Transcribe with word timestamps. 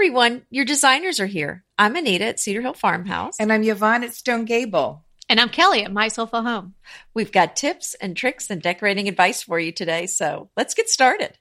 everyone. 0.00 0.40
Your 0.48 0.64
designers 0.64 1.20
are 1.20 1.26
here. 1.26 1.62
I'm 1.78 1.94
Anita 1.94 2.24
at 2.24 2.40
Cedar 2.40 2.62
Hill 2.62 2.72
Farmhouse. 2.72 3.38
And 3.38 3.52
I'm 3.52 3.62
Yvonne 3.62 4.02
at 4.02 4.14
Stone 4.14 4.46
Gable. 4.46 5.04
And 5.28 5.38
I'm 5.38 5.50
Kelly 5.50 5.84
at 5.84 5.92
My 5.92 6.08
Soulful 6.08 6.40
Home. 6.40 6.72
We've 7.12 7.30
got 7.30 7.54
tips 7.54 7.92
and 8.00 8.16
tricks 8.16 8.48
and 8.48 8.62
decorating 8.62 9.08
advice 9.08 9.42
for 9.42 9.60
you 9.60 9.72
today. 9.72 10.06
So 10.06 10.48
let's 10.56 10.72
get 10.72 10.88
started. 10.88 11.36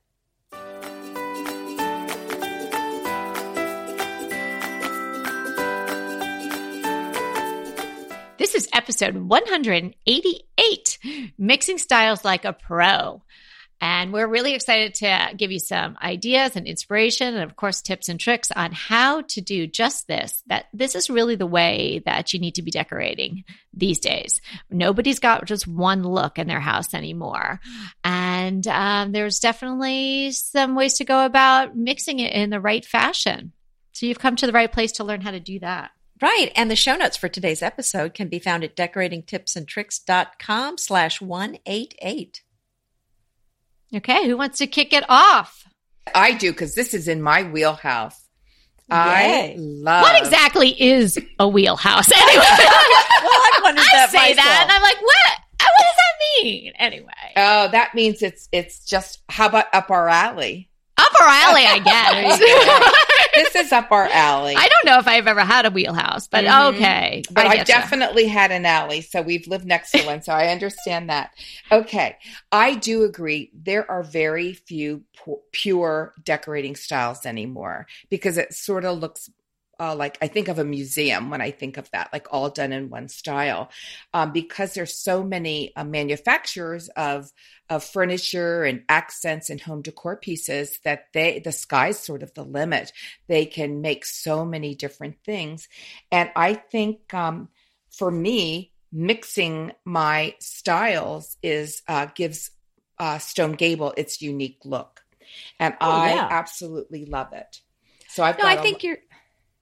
This 8.38 8.56
is 8.56 8.68
episode 8.74 9.16
188 9.16 11.00
Mixing 11.38 11.78
Styles 11.78 12.26
Like 12.26 12.44
a 12.44 12.52
Pro. 12.52 13.24
And 13.82 14.12
we're 14.12 14.28
really 14.28 14.54
excited 14.54 14.96
to 14.96 15.34
give 15.38 15.52
you 15.52 15.60
some 15.60 15.98
ideas 16.02 16.56
and 16.56 16.68
inspiration 16.68 17.34
and 17.34 17.44
of 17.44 17.56
course 17.56 17.82
tips 17.82 18.10
and 18.10 18.20
tricks 18.20 18.52
on 18.52 18.74
how 18.74 19.22
to 19.22 19.42
do 19.42 19.68
just 19.68 20.08
this. 20.08 20.44
That 20.48 20.66
this 20.74 20.96
is 20.96 21.10
really 21.10 21.36
the 21.36 21.48
way 21.48 22.02
that 22.06 22.34
you 22.34 22.40
need 22.40 22.56
to 22.56 22.62
be 22.62 22.72
decorating 22.72 23.46
these 23.74 24.00
days. 24.00 24.42
Nobody's 24.70 25.20
got 25.20 25.46
just 25.46 25.68
one 25.68 26.04
look 26.04 26.38
in 26.38 26.48
their 26.48 26.60
house 26.60 26.94
anymore. 26.94 27.62
And 28.04 28.68
um, 28.68 29.14
there's 29.14 29.40
definitely 29.40 30.32
some 30.32 30.76
ways 30.76 30.96
to 30.96 31.06
go 31.06 31.26
about 31.26 31.78
mixing 31.78 32.20
it 32.20 32.34
in 32.34 32.50
the 32.50 32.60
right 32.60 32.86
fashion. 32.86 33.54
So 33.94 34.06
you've 34.06 34.20
come 34.20 34.36
to 34.38 34.46
the 34.46 34.54
right 34.54 34.72
place 34.72 34.94
to 34.94 35.04
learn 35.04 35.22
how 35.22 35.32
to 35.32 35.40
do 35.40 35.60
that. 35.60 35.92
Right. 36.22 36.52
And 36.56 36.70
the 36.70 36.76
show 36.76 36.98
notes 36.98 37.16
for 37.16 37.30
today's 37.30 37.62
episode 37.62 38.14
can 38.14 38.28
be 38.28 38.40
found 38.40 38.66
at 38.66 38.76
decoratingtipsandtricks.com 38.76 40.78
slash 40.78 41.22
188. 41.22 42.42
Okay, 43.96 44.28
who 44.28 44.38
wants 44.38 44.60
to 44.60 44.68
kick 44.68 44.94
it 44.94 45.04
off? 45.10 45.64
I 46.14 46.34
do 46.34 46.52
because 46.52 46.76
this 46.76 46.94
is 46.94 47.08
in 47.08 47.22
my 47.22 47.44
wheelhouse. 47.44 48.16
Yay. 48.90 48.96
I 48.96 49.56
love 49.58 50.02
What 50.02 50.20
exactly 50.22 50.70
is 50.82 51.20
a 51.40 51.48
wheelhouse? 51.48 52.10
Anyway, 52.12 52.44
well, 52.46 53.32
I 53.32 53.60
wondered 53.64 53.82
I 53.84 53.90
that 53.94 54.10
say 54.12 54.18
myself. 54.18 54.38
that 54.38 54.60
and 54.64 54.72
I'm 54.72 54.82
like, 54.82 55.02
what? 55.02 55.40
Uh, 55.60 55.66
what 55.78 55.86
does 55.86 55.96
that 55.98 56.44
mean? 56.44 56.74
Anyway, 56.80 57.34
Oh, 57.36 57.68
that 57.72 57.94
means 57.94 58.22
it's 58.24 58.48
it's 58.52 58.86
just 58.86 59.20
how 59.30 59.48
about 59.48 59.66
up 59.74 59.92
our 59.92 60.08
alley? 60.10 60.70
up 60.98 61.12
our 61.22 61.28
alley, 61.28 61.64
I 61.66 61.80
guess. 61.80 62.40
This 63.44 63.56
is 63.56 63.72
up 63.72 63.92
our 63.92 64.06
alley. 64.08 64.56
I 64.56 64.68
don't 64.68 64.86
know 64.86 65.00
if 65.00 65.08
I've 65.08 65.28
ever 65.28 65.42
had 65.42 65.66
a 65.66 65.72
wheelhouse, 65.72 66.28
but 66.28 66.46
Mhm. 66.46 66.74
okay. 66.76 67.22
but 67.32 67.46
I, 67.46 67.58
getcha. 67.58 67.66
definitely 67.66 68.28
had 68.28 68.52
an 68.52 68.66
alley, 68.66 69.02
so 69.02 69.22
we've 69.22 69.48
lived 69.48 69.66
next 69.66 69.92
to 69.92 70.02
one, 70.04 70.22
so 70.22 70.34
I 70.34 70.48
understand 70.48 71.10
that. 71.10 71.32
Okay, 71.72 72.18
I 72.52 72.76
do 72.76 73.04
agree. 73.04 73.52
There 73.54 73.90
are 73.90 74.04
very 74.04 74.54
few 74.54 75.04
pu- 75.24 75.42
pure 75.52 76.14
decorating 76.24 76.76
styles 76.76 77.26
anymore 77.26 77.88
because 78.10 78.38
it 78.38 78.54
sort 78.54 78.86
of 78.86 79.00
looks 79.00 79.30
uh, 79.80 79.96
like 79.96 80.18
I 80.22 80.28
think 80.28 80.48
of 80.48 80.60
a 80.60 80.66
museum 80.66 81.30
when 81.30 81.42
I 81.42 81.52
think 81.52 81.78
of 81.78 81.90
that, 81.92 82.10
like 82.14 82.28
all 82.32 82.50
done 82.50 82.72
in 82.74 82.90
one 82.90 83.08
style, 83.08 83.70
um, 84.14 84.32
because 84.32 84.74
there's 84.74 85.00
so 85.00 85.24
many 85.24 85.74
uh, 85.76 85.84
manufacturers 85.84 86.90
of 86.90 87.32
of 87.70 87.84
furniture 87.84 88.64
and 88.64 88.84
accents 88.90 89.50
and 89.50 89.62
home 89.62 89.82
decor 89.82 90.18
pieces 90.18 90.80
that 90.84 91.06
they 91.14 91.40
the 91.40 91.52
sky's 91.52 92.00
sort 92.00 92.24
of 92.24 92.34
the 92.34 92.44
limit. 92.44 92.92
They 93.28 93.46
can 93.46 93.82
make 93.82 94.06
so 94.06 94.46
many 94.46 94.76
different 94.76 95.18
things, 95.26 95.68
and 96.12 96.30
I 96.36 96.54
think 96.56 97.14
um, 97.14 97.50
for 97.92 98.12
me, 98.12 98.74
mixing 98.92 99.72
my 99.86 100.36
styles 100.40 101.38
is 101.42 101.82
uh, 101.88 102.08
gives 102.16 102.52
uh, 102.98 103.18
Stone 103.20 103.54
Gable 103.54 103.94
its 103.98 104.22
unique 104.22 104.60
look, 104.66 105.02
and 105.60 105.76
Oh, 105.82 105.96
I 105.96 105.96
yeah. 105.96 106.32
absolutely 106.32 107.06
love 107.06 107.34
it. 107.34 107.62
So 108.08 108.24
I've 108.24 108.40
No, 108.40 108.42
got 108.42 108.48
I 108.48 108.56
a- 108.56 108.58
think 108.58 108.84
you're. 108.84 108.98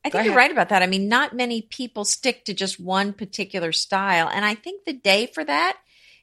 I 0.08 0.10
think 0.10 0.26
you're 0.26 0.36
right 0.36 0.52
about 0.52 0.70
that. 0.70 0.84
I 0.84 0.88
mean, 0.88 1.08
not 1.08 1.36
many 1.36 1.62
people 1.62 2.06
stick 2.06 2.46
to 2.46 2.54
just 2.54 2.80
one 2.80 3.14
particular 3.14 3.72
style, 3.72 4.30
and 4.30 4.46
I 4.46 4.56
think 4.56 4.86
the 4.86 4.94
day 4.94 5.28
for 5.28 5.44
that 5.44 5.78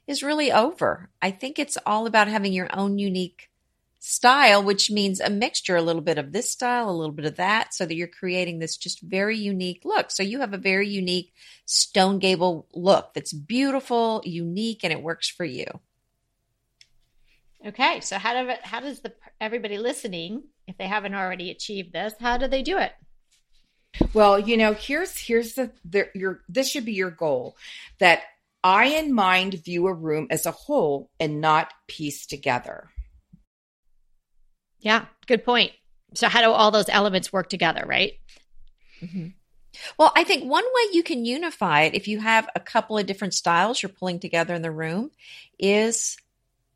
is 0.07 0.23
really 0.23 0.51
over. 0.51 1.09
I 1.21 1.31
think 1.31 1.57
it's 1.57 1.77
all 1.85 2.05
about 2.05 2.27
having 2.27 2.53
your 2.53 2.69
own 2.77 2.97
unique 2.99 3.49
style, 3.99 4.61
which 4.61 4.91
means 4.91 5.19
a 5.19 5.31
mixture, 5.31 5.75
a 5.75 5.81
little 5.81 6.01
bit 6.01 6.19
of 6.19 6.31
this 6.31 6.51
style, 6.51 6.89
a 6.89 6.91
little 6.91 7.13
bit 7.13 7.25
of 7.25 7.37
that, 7.37 7.73
so 7.73 7.85
that 7.85 7.95
you're 7.95 8.07
creating 8.07 8.59
this 8.59 8.77
just 8.77 9.01
very 9.01 9.37
unique 9.37 9.81
look. 9.83 10.11
So 10.11 10.21
you 10.21 10.41
have 10.41 10.53
a 10.53 10.59
very 10.59 10.87
unique 10.87 11.33
Stone 11.65 12.19
Gable 12.19 12.67
look 12.73 13.15
that's 13.15 13.33
beautiful, 13.33 14.21
unique, 14.23 14.83
and 14.83 14.93
it 14.93 15.01
works 15.01 15.27
for 15.27 15.43
you. 15.43 15.65
Okay, 17.65 17.99
so 18.01 18.19
how 18.19 18.43
do 18.43 18.53
how 18.61 18.79
does 18.79 18.99
the 18.99 19.11
everybody 19.41 19.79
listening, 19.79 20.43
if 20.67 20.77
they 20.77 20.85
haven't 20.85 21.15
already 21.15 21.49
achieved 21.49 21.91
this, 21.93 22.13
how 22.19 22.37
do 22.37 22.47
they 22.47 22.61
do 22.61 22.77
it? 22.77 22.91
Well, 24.13 24.39
you 24.39 24.57
know, 24.57 24.73
here's 24.73 25.17
here's 25.17 25.53
the, 25.53 25.71
the 25.83 26.09
your 26.13 26.41
this 26.49 26.69
should 26.69 26.85
be 26.85 26.93
your 26.93 27.11
goal 27.11 27.57
that 27.99 28.21
I 28.63 28.85
in 28.85 29.13
mind 29.13 29.53
view 29.63 29.87
a 29.87 29.93
room 29.93 30.27
as 30.29 30.45
a 30.45 30.51
whole 30.51 31.09
and 31.19 31.39
not 31.41 31.71
pieced 31.87 32.29
together. 32.29 32.89
Yeah, 34.79 35.05
good 35.27 35.43
point. 35.43 35.71
So 36.13 36.27
how 36.27 36.41
do 36.41 36.51
all 36.51 36.71
those 36.71 36.89
elements 36.89 37.33
work 37.33 37.49
together, 37.49 37.83
right? 37.85 38.13
Mhm. 39.01 39.33
Well, 39.97 40.11
I 40.15 40.23
think 40.23 40.49
one 40.49 40.63
way 40.63 40.81
you 40.93 41.03
can 41.03 41.25
unify 41.25 41.81
it, 41.81 41.95
if 41.95 42.07
you 42.07 42.19
have 42.19 42.49
a 42.55 42.59
couple 42.59 42.97
of 42.97 43.05
different 43.05 43.33
styles 43.33 43.81
you're 43.81 43.89
pulling 43.89 44.19
together 44.19 44.53
in 44.53 44.61
the 44.61 44.71
room, 44.71 45.11
is 45.59 46.17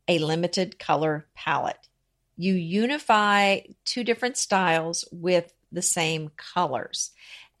a 0.06 0.18
limited 0.18 0.78
color 0.78 1.26
palette. 1.34 1.88
You 2.36 2.54
unify 2.54 3.60
two 3.84 4.04
different 4.04 4.36
styles 4.36 5.06
with 5.12 5.52
the 5.72 5.82
same 5.82 6.30
colors. 6.36 7.10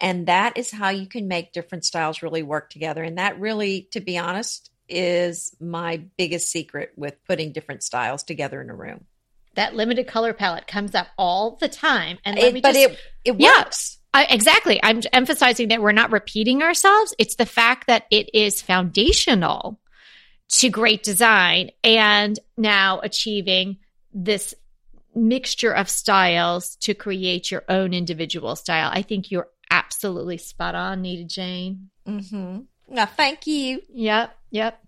And 0.00 0.26
that 0.26 0.56
is 0.56 0.70
how 0.70 0.88
you 0.88 1.06
can 1.06 1.28
make 1.28 1.52
different 1.52 1.84
styles 1.84 2.22
really 2.22 2.42
work 2.42 2.70
together. 2.70 3.02
And 3.02 3.18
that 3.18 3.38
really, 3.38 3.88
to 3.92 4.00
be 4.00 4.16
honest, 4.16 4.70
is 4.88 5.54
my 5.60 5.98
biggest 6.16 6.50
secret 6.50 6.92
with 6.96 7.22
putting 7.26 7.52
different 7.52 7.82
styles 7.82 8.22
together 8.22 8.60
in 8.60 8.70
a 8.70 8.74
room. 8.74 9.04
That 9.54 9.74
limited 9.74 10.06
color 10.06 10.32
palette 10.32 10.66
comes 10.66 10.94
up 10.94 11.08
all 11.18 11.56
the 11.56 11.68
time, 11.68 12.18
and 12.24 12.36
let 12.36 12.48
It- 12.48 12.54
me 12.54 12.60
but 12.60 12.74
just, 12.74 12.90
it 12.90 12.98
it 13.24 13.40
Yeah. 13.40 13.58
works. 13.58 13.98
I, 14.12 14.24
exactly. 14.24 14.80
I'm 14.82 15.02
emphasizing 15.12 15.68
that 15.68 15.82
we're 15.82 15.92
not 15.92 16.10
repeating 16.10 16.62
ourselves. 16.62 17.14
It's 17.18 17.36
the 17.36 17.46
fact 17.46 17.86
that 17.86 18.06
it 18.10 18.34
is 18.34 18.60
foundational 18.62 19.78
to 20.48 20.68
great 20.68 21.04
design 21.04 21.70
and 21.84 22.38
now 22.56 22.98
achieving 23.00 23.78
this 24.12 24.52
mixture 25.20 25.72
of 25.72 25.88
styles 25.88 26.76
to 26.76 26.94
create 26.94 27.50
your 27.50 27.64
own 27.68 27.94
individual 27.94 28.56
style. 28.56 28.90
I 28.92 29.02
think 29.02 29.30
you're 29.30 29.48
absolutely 29.70 30.38
spot 30.38 30.74
on, 30.74 31.02
Nita 31.02 31.24
Jane. 31.24 31.90
Mm-hmm. 32.06 32.60
Now, 32.88 33.06
thank 33.06 33.46
you. 33.46 33.82
Yep, 33.92 34.36
yep. 34.50 34.80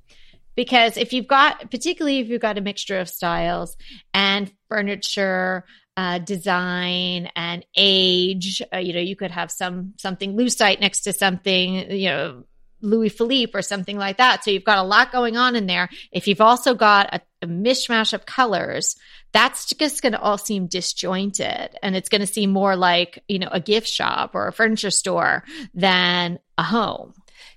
Because 0.55 0.97
if 0.97 1.13
you've 1.13 1.29
got, 1.29 1.71
particularly 1.71 2.19
if 2.19 2.29
you've 2.29 2.43
got 2.43 2.59
a 2.59 2.61
mixture 2.61 2.99
of 2.99 3.09
styles 3.09 3.77
and 4.13 4.53
furniture, 4.69 5.65
uh, 5.97 6.19
design 6.19 7.31
and 7.37 7.65
age, 7.77 8.63
uh, 8.73 8.79
you 8.79 8.93
know, 8.93 9.01
you 9.01 9.17
could 9.17 9.31
have 9.31 9.51
some 9.51 9.95
something 9.99 10.37
lucite 10.37 10.81
next 10.81 11.03
to 11.03 11.13
something, 11.13 11.91
you 11.91 12.09
know, 12.09 12.45
Louis 12.83 13.09
Philippe 13.09 13.53
or 13.55 13.63
something 13.63 13.97
like 13.97 14.19
that. 14.19 14.45
So 14.45 14.51
you've 14.51 14.65
got 14.65 14.79
a 14.79 14.83
lot 14.83 15.13
going 15.13 15.37
on 15.37 15.57
in 15.57 15.67
there. 15.67 15.89
If 16.11 16.27
you've 16.27 16.41
also 16.41 16.75
got 16.75 17.15
a, 17.15 17.21
a 17.41 17.47
mishmash 17.47 18.13
of 18.13 18.27
colors, 18.27 18.97
that's 19.33 19.67
just 19.67 20.03
going 20.03 20.13
to 20.13 20.21
all 20.21 20.39
seem 20.39 20.67
disjointed 20.67 21.77
and 21.83 21.97
it's 21.97 22.09
going 22.09 22.21
to 22.21 22.27
seem 22.27 22.51
more 22.51 22.77
like, 22.77 23.23
you 23.29 23.39
know, 23.39 23.49
a 23.51 23.61
gift 23.61 23.89
shop 23.89 24.35
or 24.35 24.49
a 24.49 24.53
furniture 24.53 24.91
store 24.91 25.45
than 25.75 26.39
a 26.59 26.63
home. 26.63 27.15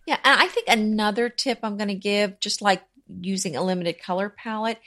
Yeah, 0.08 0.18
and 0.24 0.40
I 0.40 0.48
think 0.48 0.68
another 0.70 1.30
tip 1.30 1.60
I'm 1.64 1.78
going 1.78 1.90
to 1.90 1.96
give, 1.96 2.40
just 2.40 2.62
like 2.62 2.84
using 3.08 3.56
a 3.56 3.64
limited 3.64 4.02
color 4.02 4.30
palette, 4.30 4.80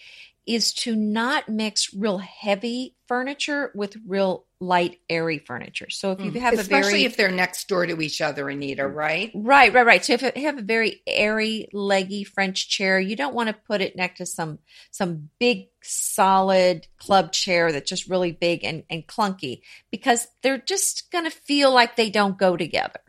is 0.49 0.73
to 0.73 0.97
not 0.97 1.47
mix 1.47 1.93
real 1.93 2.17
heavy 2.17 2.97
furniture 3.07 3.71
with 3.75 3.97
real 4.07 4.47
light, 4.61 4.99
airy 5.09 5.39
furniture. 5.39 5.91
So 5.91 6.13
if 6.13 6.21
you 6.21 6.33
mm. 6.33 6.41
have 6.41 6.55
a 6.55 6.61
Especially 6.61 6.91
very 6.91 7.05
if 7.05 7.17
they're 7.19 7.31
next 7.31 7.69
door 7.69 7.85
to 7.87 8.01
each 8.01 8.23
other, 8.23 8.49
Anita, 8.49 8.87
right? 8.87 9.31
Right, 9.35 9.73
right, 9.73 9.87
right. 9.87 10.05
So 10.05 10.15
if 10.15 10.23
you 10.23 10.47
have 10.47 10.59
a 10.59 10.63
very 10.63 11.03
airy, 11.07 11.69
leggy 11.75 12.25
French 12.25 12.69
chair, 12.71 12.99
you 12.99 13.15
don't 13.15 13.35
want 13.35 13.49
to 13.49 13.53
put 13.53 13.83
it 13.83 13.95
next 13.95 14.19
to 14.19 14.27
some 14.27 14.59
some 14.91 15.29
big, 15.39 15.67
solid 15.83 16.87
club 16.99 17.33
chair 17.33 17.71
that's 17.71 17.89
just 17.89 18.09
really 18.09 18.33
big 18.33 18.65
and, 18.65 18.85
and 18.89 19.07
clunky 19.07 19.61
because 19.91 20.27
they're 20.43 20.59
just 20.59 21.11
going 21.13 21.25
to 21.25 21.31
feel 21.31 21.73
like 21.73 21.95
they 21.95 22.09
don't 22.09 22.39
go 22.39 22.57
together. 22.57 23.01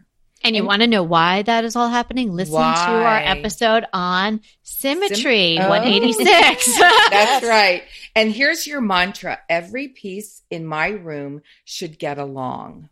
And 0.43 0.55
you 0.55 0.65
want 0.65 0.81
to 0.81 0.87
know 0.87 1.03
why 1.03 1.41
that 1.43 1.65
is 1.65 1.75
all 1.75 1.89
happening? 1.89 2.33
Listen 2.33 2.53
to 2.55 2.59
our 2.59 3.17
episode 3.17 3.85
on 3.91 4.41
symmetry 4.63 5.57
Sym- 5.57 5.65
Oh. 5.65 5.69
186. 5.69 6.77
That's 7.09 7.45
right. 7.45 7.83
And 8.15 8.31
here's 8.31 8.65
your 8.65 8.81
mantra 8.81 9.39
every 9.49 9.89
piece 9.89 10.41
in 10.49 10.65
my 10.65 10.87
room 10.89 11.41
should 11.65 11.99
get 11.99 12.17
along. 12.17 12.89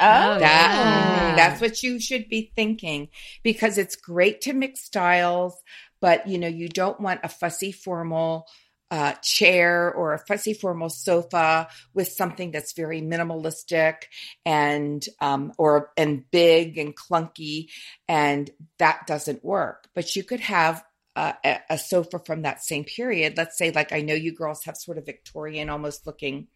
Oh, 0.00 0.38
That 0.38 0.40
yeah. 0.40 1.32
mm, 1.32 1.36
that's 1.36 1.60
what 1.60 1.82
you 1.84 2.00
should 2.00 2.28
be 2.28 2.50
thinking 2.56 3.08
because 3.44 3.78
it's 3.78 3.94
great 3.94 4.40
to 4.42 4.52
mix 4.52 4.80
styles, 4.80 5.62
but 6.00 6.26
you 6.26 6.38
know, 6.38 6.48
you 6.48 6.68
don't 6.68 7.00
want 7.00 7.20
a 7.22 7.28
fussy 7.28 7.70
formal 7.70 8.48
uh, 8.92 9.14
chair 9.22 9.90
or 9.90 10.12
a 10.12 10.18
fussy 10.18 10.52
formal 10.52 10.90
sofa 10.90 11.66
with 11.94 12.08
something 12.08 12.50
that's 12.50 12.74
very 12.74 13.00
minimalistic 13.00 14.02
and 14.44 15.02
um, 15.22 15.50
or 15.56 15.92
and 15.96 16.30
big 16.30 16.76
and 16.76 16.94
clunky, 16.94 17.70
and 18.06 18.50
that 18.78 19.06
doesn't 19.06 19.42
work. 19.42 19.88
But 19.94 20.14
you 20.14 20.22
could 20.22 20.40
have 20.40 20.84
uh, 21.16 21.32
a 21.70 21.78
sofa 21.78 22.18
from 22.18 22.42
that 22.42 22.62
same 22.62 22.84
period. 22.84 23.38
Let's 23.38 23.56
say, 23.56 23.70
like 23.70 23.92
I 23.92 24.02
know 24.02 24.14
you 24.14 24.34
girls 24.34 24.64
have 24.64 24.76
sort 24.76 24.98
of 24.98 25.06
Victorian, 25.06 25.70
almost 25.70 26.06
looking 26.06 26.48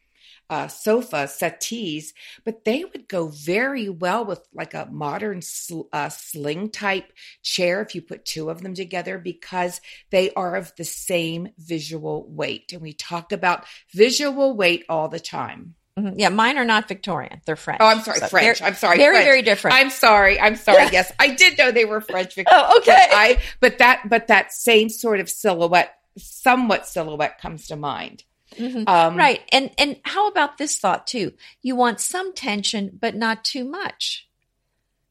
uh, 0.48 0.68
sofa 0.68 1.28
settees, 1.28 2.14
but 2.44 2.64
they 2.64 2.84
would 2.84 3.08
go 3.08 3.28
very 3.28 3.88
well 3.88 4.24
with 4.24 4.46
like 4.54 4.74
a 4.74 4.88
modern 4.90 5.42
sl- 5.42 5.88
uh, 5.92 6.08
sling 6.08 6.70
type 6.70 7.12
chair 7.42 7.80
if 7.80 7.94
you 7.94 8.02
put 8.02 8.24
two 8.24 8.50
of 8.50 8.62
them 8.62 8.74
together 8.74 9.18
because 9.18 9.80
they 10.10 10.32
are 10.34 10.56
of 10.56 10.72
the 10.76 10.84
same 10.84 11.48
visual 11.58 12.26
weight. 12.28 12.72
And 12.72 12.82
we 12.82 12.92
talk 12.92 13.32
about 13.32 13.64
visual 13.92 14.56
weight 14.56 14.84
all 14.88 15.08
the 15.08 15.20
time. 15.20 15.74
Mm-hmm. 15.98 16.18
Yeah, 16.18 16.28
mine 16.28 16.58
are 16.58 16.64
not 16.64 16.88
Victorian. 16.88 17.40
They're 17.46 17.56
French. 17.56 17.80
Oh, 17.80 17.86
I'm 17.86 18.00
sorry, 18.00 18.18
so 18.18 18.26
French. 18.26 18.60
I'm 18.60 18.74
sorry. 18.74 18.98
Very, 18.98 19.14
French. 19.14 19.24
very 19.24 19.42
different. 19.42 19.76
I'm 19.76 19.88
sorry. 19.88 20.38
I'm 20.38 20.56
sorry. 20.56 20.84
Yeah. 20.84 20.90
Yes, 20.92 21.12
I 21.18 21.28
did 21.28 21.56
know 21.56 21.72
they 21.72 21.86
were 21.86 22.02
French. 22.02 22.34
Victorian, 22.34 22.66
oh, 22.70 22.78
okay. 22.78 23.06
But 23.10 23.16
I, 23.16 23.38
but 23.60 23.78
that, 23.78 24.02
but 24.08 24.26
that 24.26 24.52
same 24.52 24.90
sort 24.90 25.20
of 25.20 25.30
silhouette, 25.30 25.94
somewhat 26.18 26.86
silhouette 26.86 27.40
comes 27.40 27.68
to 27.68 27.76
mind. 27.76 28.24
Mm-hmm. 28.56 28.84
Um, 28.86 29.16
right. 29.16 29.42
And 29.52 29.70
and 29.78 29.96
how 30.02 30.28
about 30.28 30.58
this 30.58 30.78
thought 30.78 31.06
too? 31.06 31.32
You 31.62 31.76
want 31.76 32.00
some 32.00 32.34
tension, 32.34 32.98
but 33.00 33.14
not 33.14 33.44
too 33.44 33.64
much. 33.64 34.28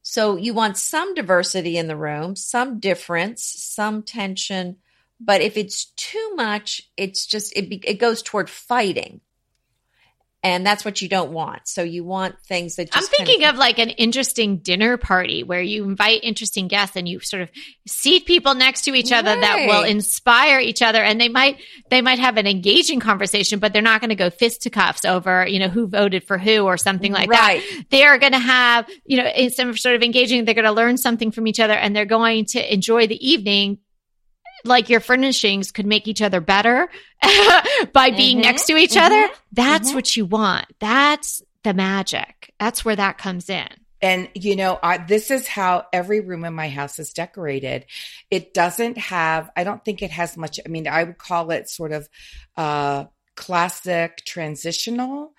So 0.01 0.35
you 0.35 0.53
want 0.53 0.77
some 0.77 1.15
diversity 1.15 1.77
in 1.77 1.87
the 1.87 1.97
room, 1.97 2.35
some 2.35 2.79
difference, 2.79 3.43
some 3.43 4.03
tension. 4.03 4.77
But 5.19 5.41
if 5.41 5.57
it's 5.57 5.85
too 5.95 6.33
much, 6.35 6.81
it's 6.97 7.25
just 7.25 7.53
it 7.55 7.83
it 7.87 7.99
goes 7.99 8.21
toward 8.21 8.49
fighting 8.49 9.21
and 10.45 10.63
that's 10.63 10.85
what 10.85 11.01
you 11.01 11.09
don't 11.09 11.31
want. 11.31 11.67
So 11.67 11.81
you 11.81 12.03
want 12.03 12.39
things 12.47 12.75
that 12.75 12.89
I'm 12.93 13.01
thinking 13.01 13.41
kind 13.41 13.49
of, 13.49 13.55
of, 13.55 13.59
like 13.59 13.79
an 13.79 13.89
interesting 13.89 14.57
dinner 14.59 14.95
party 14.95 15.41
where 15.41 15.59
you 15.59 15.83
invite 15.83 16.23
interesting 16.23 16.67
guests 16.67 16.95
and 16.95 17.09
you 17.09 17.19
sort 17.19 17.41
of 17.41 17.49
seat 17.87 18.27
people 18.27 18.53
next 18.53 18.83
to 18.83 18.93
each 18.93 19.11
other 19.11 19.31
right. 19.31 19.41
that 19.41 19.65
will 19.67 19.83
inspire 19.83 20.59
each 20.59 20.83
other 20.83 21.01
and 21.01 21.19
they 21.19 21.29
might 21.29 21.57
they 21.89 21.99
might 22.03 22.19
have 22.19 22.37
an 22.37 22.45
engaging 22.45 22.99
conversation 22.99 23.57
but 23.57 23.73
they're 23.73 23.81
not 23.81 24.01
going 24.01 24.09
to 24.09 24.15
go 24.15 24.29
fisticuffs 24.29 25.03
over, 25.03 25.47
you 25.47 25.57
know, 25.57 25.67
who 25.67 25.87
voted 25.87 26.23
for 26.23 26.37
who 26.37 26.59
or 26.59 26.77
something 26.77 27.11
like 27.11 27.27
right. 27.27 27.63
that. 27.67 27.85
They're 27.89 28.19
going 28.19 28.33
to 28.33 28.39
have, 28.39 28.87
you 29.03 29.17
know, 29.17 29.47
some 29.49 29.75
sort 29.75 29.95
of 29.95 30.03
engaging 30.03 30.45
they're 30.45 30.53
going 30.53 30.65
to 30.65 30.71
learn 30.71 30.97
something 30.97 31.31
from 31.31 31.47
each 31.47 31.59
other 31.59 31.73
and 31.73 31.95
they're 31.95 32.05
going 32.05 32.45
to 32.49 32.71
enjoy 32.71 33.07
the 33.07 33.27
evening 33.27 33.79
like 34.65 34.89
your 34.89 34.99
furnishings 34.99 35.71
could 35.71 35.85
make 35.85 36.07
each 36.07 36.21
other 36.21 36.41
better 36.41 36.89
by 37.93 38.11
being 38.11 38.37
mm-hmm, 38.37 38.41
next 38.41 38.65
to 38.65 38.75
each 38.75 38.91
mm-hmm, 38.91 39.05
other. 39.05 39.33
That's 39.51 39.89
mm-hmm. 39.89 39.95
what 39.95 40.15
you 40.17 40.25
want. 40.25 40.65
That's 40.79 41.41
the 41.63 41.73
magic. 41.73 42.53
That's 42.59 42.85
where 42.85 42.95
that 42.95 43.17
comes 43.17 43.49
in. 43.49 43.67
And 44.01 44.29
you 44.35 44.55
know, 44.55 44.77
I, 44.83 44.97
this 44.97 45.31
is 45.31 45.47
how 45.47 45.85
every 45.91 46.19
room 46.19 46.45
in 46.45 46.53
my 46.53 46.69
house 46.69 46.99
is 46.99 47.11
decorated. 47.11 47.85
It 48.29 48.53
doesn't 48.53 48.97
have. 48.97 49.49
I 49.55 49.63
don't 49.63 49.83
think 49.83 50.01
it 50.01 50.11
has 50.11 50.37
much. 50.37 50.59
I 50.63 50.69
mean, 50.69 50.87
I 50.87 51.05
would 51.05 51.17
call 51.17 51.49
it 51.51 51.69
sort 51.69 51.91
of 51.91 52.07
uh, 52.55 53.05
classic 53.35 54.21
transitional, 54.25 55.33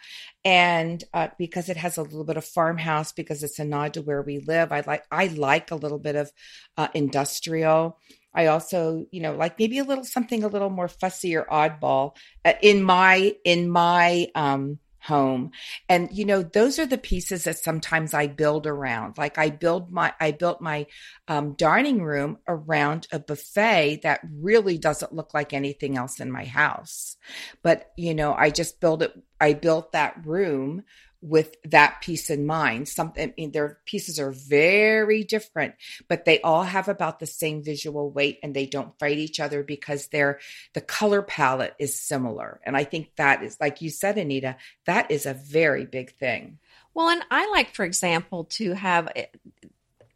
and 0.45 1.05
uh, 1.15 1.29
because 1.39 1.69
it 1.69 1.77
has 1.77 1.97
a 1.97 2.03
little 2.03 2.25
bit 2.25 2.39
of 2.39 2.45
farmhouse, 2.45 3.13
because 3.13 3.43
it's 3.43 3.59
a 3.59 3.65
nod 3.65 3.95
to 3.95 4.03
where 4.03 4.23
we 4.23 4.39
live. 4.39 4.73
I 4.73 4.83
like. 4.87 5.05
I 5.13 5.27
like 5.27 5.71
a 5.71 5.77
little 5.77 6.01
bit 6.01 6.17
of 6.17 6.33
uh, 6.77 6.89
industrial. 6.95 7.99
I 8.37 8.47
also, 8.47 9.07
you 9.11 9.21
know, 9.21 9.35
like 9.35 9.59
maybe 9.59 9.79
a 9.79 9.85
little 9.85 10.05
something 10.05 10.45
a 10.45 10.49
little 10.49 10.71
more 10.71 10.89
fussy 10.89 11.35
or 11.35 11.45
oddball 11.45 12.17
uh, 12.45 12.53
in 12.63 12.83
my 12.83 13.35
in 13.45 13.69
my 13.69 14.29
um 14.35 14.79
home. 15.07 15.53
And 15.89 16.09
you 16.13 16.25
know, 16.25 16.43
those 16.43 16.79
are 16.79 16.87
the 16.87 16.99
pieces 16.99 17.45
that 17.45 17.59
sometimes 17.59 18.13
I 18.13 18.27
build 18.27 18.67
around. 18.67 19.17
Like 19.17 19.39
I 19.39 19.51
build 19.51 19.91
my 19.91 20.13
I 20.21 20.33
built 20.33 20.61
my 20.61 20.87
um, 21.29 21.55
dining 21.55 22.03
room 22.03 22.39
around 22.47 23.07
a 23.13 23.19
buffet 23.19 24.01
that 24.03 24.21
really 24.41 24.79
doesn't 24.79 25.15
look 25.15 25.33
like 25.33 25.53
anything 25.53 25.97
else 25.97 26.21
in 26.21 26.31
my 26.31 26.45
house. 26.45 27.17
But 27.63 27.93
you 27.97 28.15
know, 28.15 28.35
I 28.35 28.51
just 28.51 28.81
built 28.81 29.03
it 29.03 29.13
I 29.41 29.55
built 29.55 29.93
that 29.93 30.27
room 30.27 30.83
with 31.27 31.57
that 31.65 32.01
piece 32.01 32.31
in 32.31 32.47
mind. 32.47 32.89
Something 32.89 33.31
I 33.31 33.35
mean, 33.37 33.51
their 33.53 33.79
pieces 33.85 34.21
are 34.21 34.31
very 34.31 35.25
different, 35.25 35.75
but 36.09 36.25
they 36.25 36.41
all 36.41 36.63
have 36.63 36.89
about 36.89 37.19
the 37.19 37.27
same 37.27 37.63
visual 37.63 38.11
weight 38.11 38.39
and 38.43 38.55
they 38.55 38.67
don't 38.67 38.99
fight 38.99 39.19
each 39.19 39.41
other 39.41 39.63
because 39.63 40.07
they're 40.07 40.39
the 40.73 40.81
color 40.81 41.23
palette 41.23 41.75
is 41.79 41.99
similar. 41.99 42.61
And 42.65 42.77
I 42.77 42.85
think 42.85 43.17
that 43.17 43.43
is 43.43 43.59
like 43.61 43.83
you 43.83 43.91
said, 43.91 44.19
Anita, 44.19 44.57
that 44.87 45.11
is 45.11 45.27
a 45.27 45.35
very 45.35 45.85
big 45.85 46.15
thing. 46.15 46.59
Well, 46.95 47.09
and 47.09 47.23
I 47.31 47.51
like, 47.51 47.75
for 47.75 47.85
example, 47.85 48.45
to 48.53 48.73
have 48.73 49.11
eh, 49.15 49.27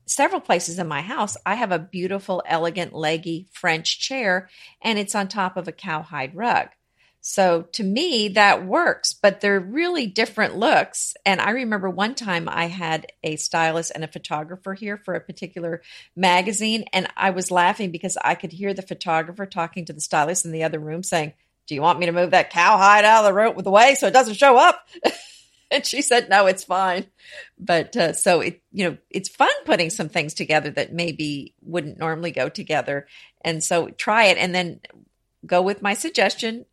several 0.07 0.41
places 0.41 0.79
in 0.79 0.89
my 0.89 1.03
house. 1.03 1.37
I 1.45 1.55
have 1.57 1.73
a 1.73 1.79
beautiful, 1.79 2.43
elegant, 2.47 2.95
leggy 2.95 3.49
French 3.53 3.99
chair, 4.01 4.49
and 4.81 4.99
it's 4.99 5.15
on 5.15 5.29
top 5.29 5.57
of 5.57 5.69
a 5.69 5.73
cowhide 5.73 6.35
rug. 6.35 6.69
So 7.23 7.63
to 7.73 7.85
me, 7.85 8.29
that 8.31 8.65
works, 8.65 9.13
but 9.13 9.41
they're 9.41 9.61
really 9.61 10.07
different 10.07 10.57
looks. 10.57 11.15
And 11.27 11.41
I 11.41 11.51
remember 11.51 11.91
one 11.91 12.15
time 12.15 12.49
I 12.49 12.67
had 12.67 13.07
a 13.23 13.37
stylist 13.37 13.93
and 13.95 14.03
a 14.03 14.09
photographer 14.09 14.73
here 14.73 14.97
for 14.97 15.15
a 15.15 15.21
particular 15.21 15.83
magazine, 16.17 16.85
and 16.95 17.09
I 17.17 17.31
was 17.31 17.51
laughing 17.51 17.91
because 17.91 18.17
I 18.25 18.35
could 18.35 18.53
hear 18.53 18.73
the 18.73 18.83
photographer 18.83 19.45
talking 19.45 19.85
to 19.87 19.93
the 19.93 20.01
stylist 20.01 20.47
in 20.47 20.53
the 20.53 20.65
other 20.65 20.79
room 20.79 21.03
saying, 21.03 21.35
Do 21.67 21.75
you 21.75 21.83
want 21.83 21.99
me 21.99 22.07
to 22.07 22.13
move 22.13 22.31
that 22.31 22.51
cowhide 22.51 23.05
out 23.05 23.27
of 23.27 23.35
the 23.35 23.53
with 23.53 23.65
the 23.65 23.71
way 23.71 23.97
so 23.97 24.07
it 24.07 24.15
doesn't 24.15 24.35
show 24.35 24.57
up? 24.57 24.89
and 25.71 25.85
she 25.85 26.01
said, 26.01 26.31
No, 26.31 26.47
it's 26.47 26.65
fine. 26.65 27.07
But 27.59 27.95
uh, 27.99 28.13
so 28.15 28.41
it, 28.41 28.63
you 28.73 28.89
know, 28.89 28.97
it's 29.11 29.29
fun 29.29 29.51
putting 29.67 29.91
some 29.91 30.09
things 30.09 30.33
together 30.33 30.71
that 30.71 30.95
maybe 30.95 31.55
wouldn't 31.61 31.99
normally 31.99 32.31
go 32.31 32.49
together. 32.49 33.07
And 33.43 33.63
so 33.63 33.89
try 33.89 34.27
it 34.27 34.39
and 34.39 34.55
then 34.55 34.81
go 35.45 35.61
with 35.61 35.83
my 35.83 35.93
suggestion 35.95 36.65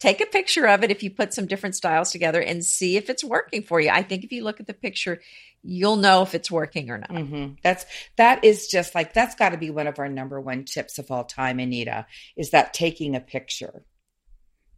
take 0.00 0.20
a 0.22 0.26
picture 0.26 0.66
of 0.66 0.82
it 0.82 0.90
if 0.90 1.02
you 1.02 1.10
put 1.10 1.32
some 1.32 1.46
different 1.46 1.76
styles 1.76 2.10
together 2.10 2.40
and 2.40 2.64
see 2.64 2.96
if 2.96 3.10
it's 3.10 3.22
working 3.22 3.62
for 3.62 3.80
you. 3.80 3.90
I 3.90 4.02
think 4.02 4.24
if 4.24 4.32
you 4.32 4.42
look 4.42 4.58
at 4.58 4.66
the 4.66 4.74
picture, 4.74 5.20
you'll 5.62 5.96
know 5.96 6.22
if 6.22 6.34
it's 6.34 6.50
working 6.50 6.90
or 6.90 6.98
not. 6.98 7.10
Mm-hmm. 7.10 7.54
That's 7.62 7.84
that 8.16 8.44
is 8.44 8.66
just 8.66 8.94
like 8.94 9.12
that's 9.12 9.34
got 9.34 9.50
to 9.50 9.58
be 9.58 9.70
one 9.70 9.86
of 9.86 9.98
our 9.98 10.08
number 10.08 10.40
one 10.40 10.64
tips 10.64 10.98
of 10.98 11.10
all 11.10 11.24
time, 11.24 11.60
Anita, 11.60 12.06
is 12.36 12.50
that 12.50 12.72
taking 12.72 13.14
a 13.14 13.20
picture. 13.20 13.84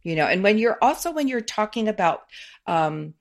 You 0.03 0.17
know, 0.17 0.25
and 0.25 0.43
when 0.43 0.57
you're 0.57 0.77
also 0.81 1.11
when 1.11 1.29
you're 1.29 1.41
talking 1.41 1.87
about 1.87 2.23
um, 2.67 3.13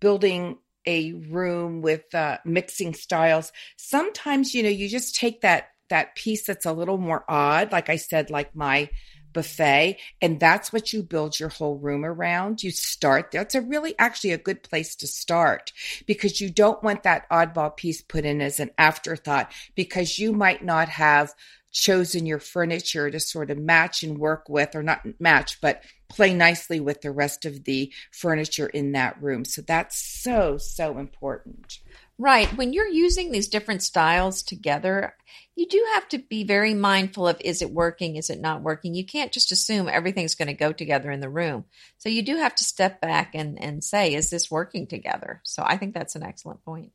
building 0.00 0.58
a 0.86 1.12
room 1.12 1.80
with 1.80 2.12
uh, 2.14 2.38
mixing 2.44 2.94
styles, 2.94 3.52
sometimes 3.76 4.54
you 4.54 4.64
know 4.64 4.68
you 4.68 4.88
just 4.88 5.14
take 5.14 5.42
that 5.42 5.68
that 5.90 6.16
piece 6.16 6.46
that's 6.46 6.66
a 6.66 6.72
little 6.72 6.98
more 6.98 7.24
odd, 7.28 7.70
like 7.70 7.88
I 7.88 7.96
said, 7.96 8.30
like 8.30 8.56
my 8.56 8.88
buffet 9.34 9.98
and 10.22 10.40
that's 10.40 10.72
what 10.72 10.92
you 10.92 11.02
build 11.02 11.38
your 11.38 11.50
whole 11.50 11.76
room 11.76 12.04
around. 12.04 12.62
You 12.62 12.70
start 12.70 13.30
that's 13.30 13.54
a 13.54 13.60
really 13.60 13.94
actually 13.98 14.32
a 14.32 14.38
good 14.38 14.62
place 14.62 14.96
to 14.96 15.06
start 15.06 15.72
because 16.06 16.40
you 16.40 16.48
don't 16.48 16.82
want 16.82 17.02
that 17.02 17.28
oddball 17.30 17.76
piece 17.76 18.00
put 18.00 18.24
in 18.24 18.40
as 18.40 18.60
an 18.60 18.70
afterthought 18.78 19.52
because 19.74 20.18
you 20.18 20.32
might 20.32 20.64
not 20.64 20.88
have 20.88 21.34
chosen 21.70 22.24
your 22.24 22.38
furniture 22.38 23.10
to 23.10 23.18
sort 23.18 23.50
of 23.50 23.58
match 23.58 24.02
and 24.02 24.18
work 24.18 24.48
with 24.48 24.74
or 24.76 24.82
not 24.82 25.04
match 25.18 25.60
but 25.60 25.82
play 26.08 26.32
nicely 26.32 26.78
with 26.78 27.02
the 27.02 27.10
rest 27.10 27.44
of 27.44 27.64
the 27.64 27.92
furniture 28.12 28.68
in 28.68 28.92
that 28.92 29.20
room. 29.20 29.44
So 29.44 29.60
that's 29.60 29.98
so 29.98 30.56
so 30.56 30.98
important 30.98 31.80
Right. 32.16 32.48
When 32.56 32.72
you're 32.72 32.86
using 32.86 33.32
these 33.32 33.48
different 33.48 33.82
styles 33.82 34.42
together, 34.44 35.16
you 35.56 35.66
do 35.66 35.84
have 35.94 36.08
to 36.10 36.18
be 36.18 36.44
very 36.44 36.72
mindful 36.72 37.26
of 37.26 37.40
is 37.40 37.60
it 37.60 37.70
working, 37.70 38.14
is 38.14 38.30
it 38.30 38.40
not 38.40 38.62
working? 38.62 38.94
You 38.94 39.04
can't 39.04 39.32
just 39.32 39.50
assume 39.50 39.88
everything's 39.88 40.36
going 40.36 40.48
to 40.48 40.54
go 40.54 40.72
together 40.72 41.10
in 41.10 41.20
the 41.20 41.28
room. 41.28 41.64
So 41.98 42.08
you 42.08 42.22
do 42.22 42.36
have 42.36 42.54
to 42.54 42.64
step 42.64 43.00
back 43.00 43.34
and, 43.34 43.60
and 43.60 43.82
say, 43.82 44.14
is 44.14 44.30
this 44.30 44.50
working 44.50 44.86
together? 44.86 45.40
So 45.42 45.64
I 45.66 45.76
think 45.76 45.92
that's 45.92 46.14
an 46.14 46.22
excellent 46.22 46.64
point. 46.64 46.92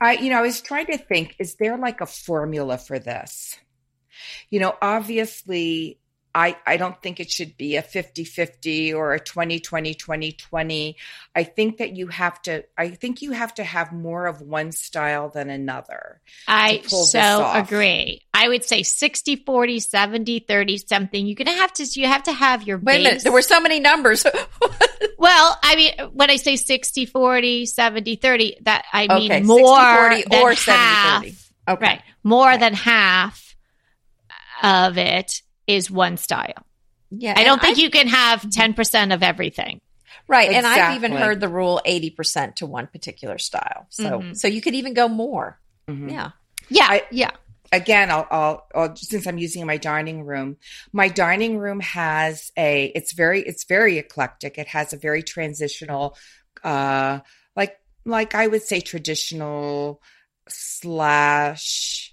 I, 0.00 0.14
you 0.14 0.30
know, 0.30 0.38
I 0.38 0.42
was 0.42 0.60
trying 0.60 0.86
to 0.86 0.98
think, 0.98 1.36
is 1.38 1.56
there 1.56 1.76
like 1.76 2.00
a 2.00 2.06
formula 2.06 2.78
for 2.78 2.98
this? 2.98 3.58
You 4.50 4.60
know, 4.60 4.76
obviously, 4.80 5.98
I, 6.34 6.56
I 6.66 6.78
don't 6.78 7.00
think 7.02 7.20
it 7.20 7.30
should 7.30 7.56
be 7.58 7.76
a 7.76 7.82
50 7.82 8.24
50 8.24 8.94
or 8.94 9.12
a 9.12 9.20
20 9.20 9.60
20 9.60 9.94
20 9.94 10.32
20. 10.32 10.96
I 11.34 11.44
think 11.44 11.78
that 11.78 11.94
you 11.94 12.06
have 12.08 12.40
to, 12.42 12.64
I 12.76 12.88
think 12.88 13.20
you 13.20 13.32
have 13.32 13.54
to 13.54 13.64
have 13.64 13.92
more 13.92 14.26
of 14.26 14.40
one 14.40 14.72
style 14.72 15.28
than 15.28 15.50
another. 15.50 16.20
I 16.48 16.82
so 16.86 17.50
agree. 17.54 18.22
I 18.32 18.48
would 18.48 18.64
say 18.64 18.82
60 18.82 19.36
40, 19.36 19.80
70 19.80 20.38
30 20.40 20.78
something. 20.78 21.26
You're 21.26 21.36
going 21.36 21.46
to 21.46 21.60
have 21.60 21.72
to, 21.74 22.00
you 22.00 22.06
have 22.06 22.22
to 22.24 22.32
have 22.32 22.66
your 22.66 22.78
Wait 22.78 22.84
base. 22.84 23.00
a 23.00 23.02
minute. 23.02 23.22
There 23.24 23.32
were 23.32 23.42
so 23.42 23.60
many 23.60 23.78
numbers. 23.78 24.24
well, 25.18 25.58
I 25.62 25.76
mean, 25.76 25.92
when 26.12 26.30
I 26.30 26.36
say 26.36 26.56
60 26.56 27.06
40, 27.06 27.66
70 27.66 28.16
30, 28.16 28.56
that 28.62 28.86
I 28.92 29.06
mean 29.18 29.32
okay, 29.32 29.42
more 29.42 30.12
60, 30.12 30.30
40 30.30 30.42
or 30.42 30.54
70 30.54 30.82
half, 30.82 31.22
30. 31.22 31.36
Okay. 31.68 31.86
Right. 31.86 32.02
More 32.24 32.50
okay. 32.52 32.58
than 32.58 32.74
half 32.74 33.54
of 34.62 34.96
it 34.96 35.42
is 35.66 35.90
one 35.90 36.16
style. 36.16 36.66
Yeah. 37.10 37.34
I 37.36 37.44
don't 37.44 37.58
and 37.58 37.62
think 37.62 37.78
you 37.78 37.90
can 37.90 38.08
have 38.08 38.42
10% 38.42 39.14
of 39.14 39.22
everything. 39.22 39.80
Right. 40.28 40.50
And 40.50 40.66
I've 40.66 40.96
even 40.96 41.12
heard 41.12 41.40
the 41.40 41.48
rule 41.48 41.80
80% 41.86 42.56
to 42.56 42.66
one 42.66 42.86
particular 42.86 43.38
style. 43.38 43.86
So 43.90 44.20
Mhm. 44.20 44.36
so 44.36 44.48
you 44.48 44.60
could 44.60 44.74
even 44.74 44.94
go 44.94 45.08
more. 45.08 45.58
Mhm. 45.88 46.10
Yeah. 46.10 46.30
Yeah. 46.68 46.86
I- 46.88 47.06
yeah. 47.10 47.30
again 47.72 48.10
I'll, 48.10 48.26
I'll, 48.30 48.66
I'll 48.74 48.96
since 48.96 49.26
i'm 49.26 49.38
using 49.38 49.64
my 49.64 49.78
dining 49.78 50.24
room 50.24 50.58
my 50.92 51.08
dining 51.08 51.56
room 51.56 51.80
has 51.80 52.52
a 52.54 52.92
it's 52.94 53.14
very 53.14 53.40
it's 53.40 53.64
very 53.64 53.96
eclectic 53.96 54.58
it 54.58 54.66
has 54.68 54.92
a 54.92 54.98
very 54.98 55.22
transitional 55.22 56.14
uh 56.62 57.20
like 57.56 57.78
like 58.04 58.34
i 58.34 58.46
would 58.46 58.62
say 58.62 58.80
traditional 58.82 60.02
slash 60.48 62.11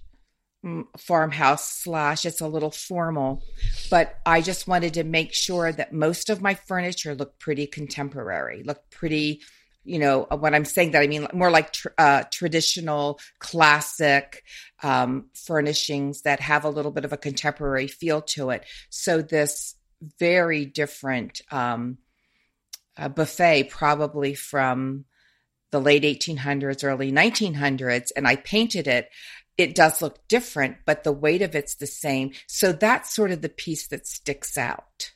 farmhouse 0.98 1.70
slash 1.70 2.26
it's 2.26 2.42
a 2.42 2.48
little 2.48 2.72
formal 2.72 3.42
but 3.90 4.20
i 4.26 4.42
just 4.42 4.68
wanted 4.68 4.94
to 4.94 5.06
make 5.06 5.34
sure 5.34 5.72
that 5.72 5.94
most 5.94 6.30
of 6.30 6.42
my 6.42 6.54
furniture 6.54 7.16
looked 7.16 7.40
pretty 7.40 7.66
contemporary 7.66 8.62
looked 8.64 8.92
pretty 8.92 9.42
you 9.86 9.98
know 9.98 10.24
when 10.40 10.54
i'm 10.54 10.66
saying 10.66 10.92
that 10.92 11.02
i 11.02 11.08
mean 11.08 11.26
more 11.34 11.50
like 11.50 11.72
tr- 11.72 11.88
uh, 11.98 12.24
traditional 12.30 13.18
classic 13.40 14.44
um, 14.84 15.30
furnishings 15.34 16.22
that 16.22 16.40
have 16.40 16.64
a 16.64 16.70
little 16.70 16.92
bit 16.92 17.06
of 17.06 17.14
a 17.14 17.18
contemporary 17.18 17.88
feel 17.88 18.22
to 18.22 18.50
it. 18.52 18.66
So 18.90 19.22
this 19.22 19.76
very 20.20 20.66
different 20.66 21.42
um, 21.52 21.98
uh, 22.98 23.10
buffet, 23.10 23.70
probably 23.70 24.34
from 24.34 25.06
the 25.72 25.80
late 25.80 26.04
1800s, 26.04 26.84
early 26.84 27.12
1900s, 27.12 28.10
and 28.16 28.28
I 28.28 28.38
painted 28.38 28.88
it. 28.88 29.10
It 29.60 29.76
does 29.76 30.02
look 30.02 30.26
different, 30.30 30.78
but 30.86 31.04
the 31.04 31.12
weight 31.12 31.42
of 31.42 31.54
it's 31.54 31.76
the 31.76 31.86
same. 31.86 32.32
So 32.48 32.72
that's 32.72 33.14
sort 33.14 33.32
of 33.32 33.42
the 33.42 33.50
piece 33.50 33.88
that 33.88 34.08
sticks 34.08 34.58
out. 34.58 35.12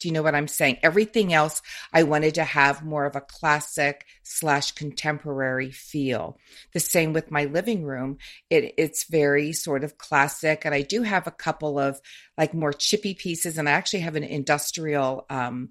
Do 0.00 0.08
you 0.08 0.14
know 0.14 0.22
what 0.22 0.34
I'm 0.34 0.48
saying? 0.48 0.78
Everything 0.82 1.34
else, 1.34 1.60
I 1.92 2.04
wanted 2.04 2.36
to 2.36 2.44
have 2.44 2.82
more 2.82 3.04
of 3.04 3.16
a 3.16 3.20
classic 3.20 4.06
slash 4.22 4.72
contemporary 4.72 5.70
feel. 5.70 6.38
The 6.72 6.80
same 6.80 7.12
with 7.12 7.30
my 7.30 7.44
living 7.44 7.84
room. 7.84 8.16
It, 8.48 8.72
it's 8.78 9.04
very 9.10 9.52
sort 9.52 9.84
of 9.84 9.98
classic. 9.98 10.64
And 10.64 10.74
I 10.74 10.80
do 10.80 11.02
have 11.02 11.26
a 11.26 11.30
couple 11.30 11.78
of 11.78 12.00
like 12.38 12.54
more 12.54 12.72
chippy 12.72 13.12
pieces. 13.12 13.58
And 13.58 13.68
I 13.68 13.72
actually 13.72 14.00
have 14.00 14.16
an 14.16 14.24
industrial, 14.24 15.26
um, 15.28 15.68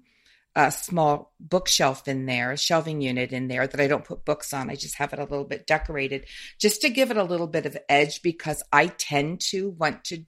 a 0.56 0.70
small 0.70 1.32
bookshelf 1.40 2.06
in 2.06 2.26
there, 2.26 2.52
a 2.52 2.58
shelving 2.58 3.00
unit 3.00 3.32
in 3.32 3.48
there 3.48 3.66
that 3.66 3.80
I 3.80 3.88
don't 3.88 4.04
put 4.04 4.24
books 4.24 4.52
on. 4.52 4.70
I 4.70 4.76
just 4.76 4.96
have 4.96 5.12
it 5.12 5.18
a 5.18 5.24
little 5.24 5.44
bit 5.44 5.66
decorated 5.66 6.26
just 6.60 6.82
to 6.82 6.90
give 6.90 7.10
it 7.10 7.16
a 7.16 7.24
little 7.24 7.48
bit 7.48 7.66
of 7.66 7.76
edge 7.88 8.22
because 8.22 8.62
I 8.72 8.86
tend 8.86 9.40
to 9.48 9.70
want 9.70 10.04
to 10.04 10.24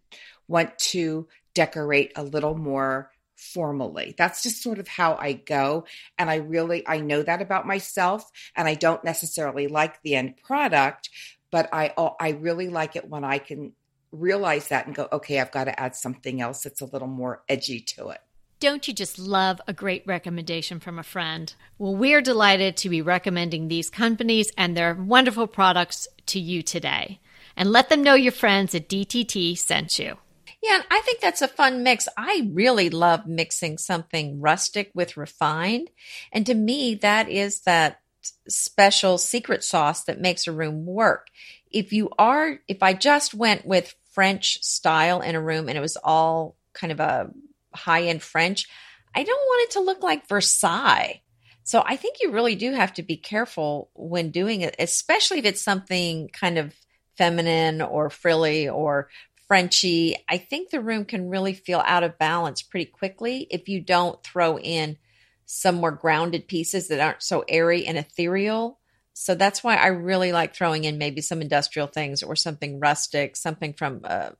want 0.48 0.78
to 0.78 1.28
decorate 1.54 2.12
a 2.16 2.22
little 2.22 2.56
more 2.56 3.10
formally. 3.36 4.14
That's 4.16 4.42
just 4.42 4.62
sort 4.62 4.78
of 4.78 4.88
how 4.88 5.14
I 5.14 5.34
go. 5.34 5.84
And 6.18 6.30
I 6.30 6.36
really, 6.36 6.86
I 6.86 7.00
know 7.00 7.22
that 7.22 7.42
about 7.42 7.66
myself 7.66 8.30
and 8.54 8.66
I 8.66 8.74
don't 8.74 9.04
necessarily 9.04 9.68
like 9.68 10.02
the 10.02 10.16
end 10.16 10.36
product, 10.42 11.10
but 11.50 11.68
I, 11.72 11.92
I 12.20 12.30
really 12.30 12.68
like 12.68 12.96
it 12.96 13.08
when 13.08 13.24
I 13.24 13.38
can 13.38 13.72
realize 14.12 14.68
that 14.68 14.86
and 14.86 14.94
go, 14.94 15.08
okay, 15.12 15.40
I've 15.40 15.52
got 15.52 15.64
to 15.64 15.78
add 15.78 15.94
something 15.94 16.40
else 16.40 16.62
that's 16.62 16.80
a 16.80 16.86
little 16.86 17.08
more 17.08 17.42
edgy 17.48 17.80
to 17.80 18.08
it. 18.08 18.20
Don't 18.58 18.88
you 18.88 18.94
just 18.94 19.18
love 19.18 19.60
a 19.66 19.74
great 19.74 20.02
recommendation 20.06 20.80
from 20.80 20.98
a 20.98 21.02
friend? 21.02 21.52
Well, 21.76 21.94
we're 21.94 22.22
delighted 22.22 22.78
to 22.78 22.88
be 22.88 23.02
recommending 23.02 23.68
these 23.68 23.90
companies 23.90 24.50
and 24.56 24.74
their 24.74 24.94
wonderful 24.94 25.46
products 25.46 26.08
to 26.26 26.40
you 26.40 26.62
today. 26.62 27.20
And 27.54 27.70
let 27.70 27.90
them 27.90 28.02
know 28.02 28.14
your 28.14 28.32
friends 28.32 28.74
at 28.74 28.88
DTT 28.88 29.58
sent 29.58 29.98
you. 29.98 30.16
Yeah, 30.62 30.82
I 30.90 31.02
think 31.02 31.20
that's 31.20 31.42
a 31.42 31.48
fun 31.48 31.82
mix. 31.82 32.08
I 32.16 32.48
really 32.50 32.88
love 32.88 33.26
mixing 33.26 33.76
something 33.76 34.40
rustic 34.40 34.90
with 34.94 35.18
refined. 35.18 35.90
And 36.32 36.46
to 36.46 36.54
me, 36.54 36.94
that 36.96 37.28
is 37.28 37.60
that 37.62 38.00
special 38.48 39.18
secret 39.18 39.64
sauce 39.64 40.04
that 40.04 40.20
makes 40.20 40.46
a 40.46 40.52
room 40.52 40.86
work. 40.86 41.28
If 41.70 41.92
you 41.92 42.08
are, 42.18 42.60
if 42.68 42.82
I 42.82 42.94
just 42.94 43.34
went 43.34 43.66
with 43.66 43.94
French 44.12 44.62
style 44.62 45.20
in 45.20 45.34
a 45.34 45.42
room 45.42 45.68
and 45.68 45.76
it 45.76 45.82
was 45.82 45.98
all 46.02 46.56
kind 46.72 46.90
of 46.90 47.00
a 47.00 47.30
high 47.76 48.04
end 48.04 48.22
French, 48.22 48.66
I 49.14 49.22
don't 49.22 49.36
want 49.36 49.68
it 49.68 49.72
to 49.72 49.80
look 49.80 50.02
like 50.02 50.28
Versailles. 50.28 51.22
So 51.62 51.82
I 51.84 51.96
think 51.96 52.18
you 52.20 52.30
really 52.30 52.54
do 52.54 52.72
have 52.72 52.92
to 52.94 53.02
be 53.02 53.16
careful 53.16 53.90
when 53.94 54.30
doing 54.30 54.60
it, 54.60 54.76
especially 54.78 55.38
if 55.38 55.44
it's 55.44 55.62
something 55.62 56.28
kind 56.28 56.58
of 56.58 56.74
feminine 57.16 57.82
or 57.82 58.10
frilly 58.10 58.68
or 58.68 59.08
Frenchy. 59.48 60.16
I 60.28 60.38
think 60.38 60.70
the 60.70 60.80
room 60.80 61.04
can 61.04 61.28
really 61.28 61.54
feel 61.54 61.82
out 61.84 62.02
of 62.02 62.18
balance 62.18 62.62
pretty 62.62 62.86
quickly 62.86 63.46
if 63.50 63.68
you 63.68 63.80
don't 63.80 64.22
throw 64.22 64.58
in 64.58 64.98
some 65.44 65.76
more 65.76 65.92
grounded 65.92 66.48
pieces 66.48 66.88
that 66.88 67.00
aren't 67.00 67.22
so 67.22 67.44
airy 67.48 67.86
and 67.86 67.96
ethereal. 67.96 68.78
So 69.12 69.34
that's 69.34 69.64
why 69.64 69.76
I 69.76 69.86
really 69.86 70.32
like 70.32 70.54
throwing 70.54 70.84
in 70.84 70.98
maybe 70.98 71.20
some 71.20 71.40
industrial 71.40 71.88
things 71.88 72.22
or 72.22 72.36
something 72.36 72.80
rustic, 72.80 73.36
something 73.36 73.72
from 73.72 74.00
uh, 74.04 74.30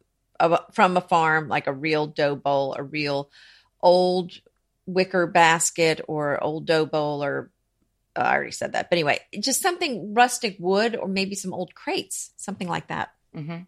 from 0.73 0.97
a 0.97 1.01
farm, 1.01 1.49
like 1.49 1.67
a 1.67 1.73
real 1.73 2.07
dough 2.07 2.37
bowl, 2.37 2.75
a 2.75 2.83
real 2.83 3.31
old 3.81 4.33
wicker 4.87 5.27
basket 5.27 6.01
or 6.09 6.43
old 6.43 6.67
dough 6.67 6.87
bowl 6.87 7.23
or 7.23 7.51
uh, 8.17 8.21
I 8.21 8.35
already 8.35 8.53
said 8.53 8.73
that. 8.73 8.89
But 8.89 8.97
anyway, 8.97 9.21
just 9.39 9.63
something 9.63 10.15
rustic 10.15 10.57
wood 10.59 10.97
or 10.97 11.09
maybe 11.09 11.35
some 11.35 11.53
old 11.53 11.75
crates, 11.75 12.31
something 12.37 12.69
like 12.69 12.89
that. 12.89 13.11
Mm-hmm. 13.35 13.63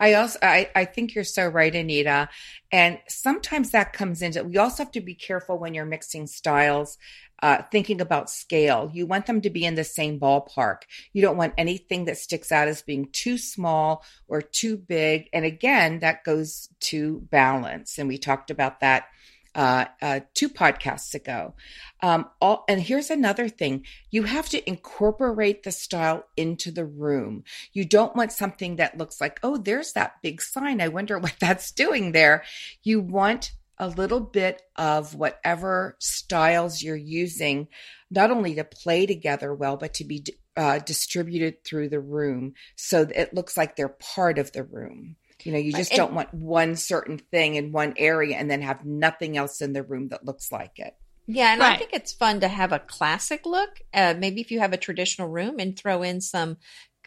I 0.00 0.14
also 0.14 0.38
I, 0.42 0.70
I 0.74 0.84
think 0.84 1.14
you're 1.14 1.24
so 1.24 1.46
right, 1.46 1.74
Anita. 1.74 2.28
And 2.72 2.98
sometimes 3.08 3.70
that 3.70 3.92
comes 3.92 4.22
into 4.22 4.44
we 4.44 4.56
also 4.56 4.84
have 4.84 4.92
to 4.92 5.00
be 5.00 5.14
careful 5.14 5.58
when 5.58 5.74
you're 5.74 5.84
mixing 5.84 6.26
styles, 6.26 6.98
uh, 7.42 7.62
thinking 7.70 8.00
about 8.00 8.30
scale. 8.30 8.90
You 8.92 9.06
want 9.06 9.26
them 9.26 9.40
to 9.42 9.50
be 9.50 9.64
in 9.64 9.74
the 9.74 9.84
same 9.84 10.18
ballpark. 10.18 10.82
You 11.12 11.22
don't 11.22 11.36
want 11.36 11.54
anything 11.58 12.06
that 12.06 12.18
sticks 12.18 12.50
out 12.50 12.68
as 12.68 12.82
being 12.82 13.08
too 13.12 13.38
small 13.38 14.04
or 14.28 14.42
too 14.42 14.76
big. 14.76 15.28
And 15.32 15.44
again, 15.44 16.00
that 16.00 16.24
goes 16.24 16.68
to 16.80 17.20
balance. 17.30 17.98
And 17.98 18.08
we 18.08 18.18
talked 18.18 18.50
about 18.50 18.80
that 18.80 19.06
uh, 19.54 19.86
uh, 20.02 20.20
two 20.34 20.48
podcasts 20.48 21.14
ago. 21.14 21.54
Um, 22.02 22.26
all, 22.40 22.64
and 22.68 22.80
here's 22.80 23.10
another 23.10 23.48
thing 23.48 23.84
you 24.10 24.24
have 24.24 24.48
to 24.50 24.68
incorporate 24.68 25.62
the 25.62 25.72
style 25.72 26.24
into 26.36 26.70
the 26.70 26.84
room. 26.84 27.44
You 27.72 27.84
don't 27.84 28.16
want 28.16 28.32
something 28.32 28.76
that 28.76 28.98
looks 28.98 29.20
like, 29.20 29.40
oh, 29.42 29.56
there's 29.56 29.92
that 29.92 30.20
big 30.22 30.42
sign. 30.42 30.80
I 30.80 30.88
wonder 30.88 31.18
what 31.20 31.36
that's 31.40 31.72
doing 31.72 32.12
there. 32.12 32.44
You 32.82 33.00
want 33.00 33.52
a 33.78 33.88
little 33.88 34.20
bit 34.20 34.62
of 34.76 35.14
whatever 35.14 35.96
styles 35.98 36.82
you're 36.82 36.94
using, 36.94 37.68
not 38.10 38.30
only 38.30 38.54
to 38.54 38.64
play 38.64 39.06
together 39.06 39.52
well, 39.52 39.76
but 39.76 39.94
to 39.94 40.04
be 40.04 40.24
uh, 40.56 40.78
distributed 40.78 41.64
through 41.64 41.88
the 41.88 42.00
room 42.00 42.54
so 42.76 43.08
it 43.14 43.34
looks 43.34 43.56
like 43.56 43.74
they're 43.74 43.88
part 43.88 44.38
of 44.38 44.52
the 44.52 44.62
room. 44.62 45.16
You 45.44 45.52
know, 45.52 45.58
you 45.58 45.72
just 45.72 45.92
And- 45.92 45.98
don't 45.98 46.14
want 46.14 46.32
one 46.34 46.74
certain 46.76 47.18
thing 47.18 47.54
in 47.56 47.70
one 47.72 47.94
area 47.96 48.36
and 48.36 48.50
then 48.50 48.62
have 48.62 48.84
nothing 48.84 49.36
else 49.36 49.60
in 49.60 49.72
the 49.72 49.82
room 49.82 50.08
that 50.08 50.24
looks 50.24 50.50
like 50.50 50.78
it. 50.78 50.96
Yeah, 51.26 51.52
and 51.54 51.62
I 51.62 51.76
think 51.78 51.92
it's 51.94 52.12
fun 52.12 52.40
to 52.40 52.48
have 52.48 52.72
a 52.72 52.78
classic 52.78 53.46
look. 53.46 53.80
Uh, 53.94 54.14
maybe 54.18 54.40
if 54.42 54.50
you 54.50 54.60
have 54.60 54.72
a 54.74 54.76
traditional 54.76 55.28
room 55.28 55.58
and 55.58 55.74
throw 55.78 56.02
in 56.02 56.20
some 56.20 56.58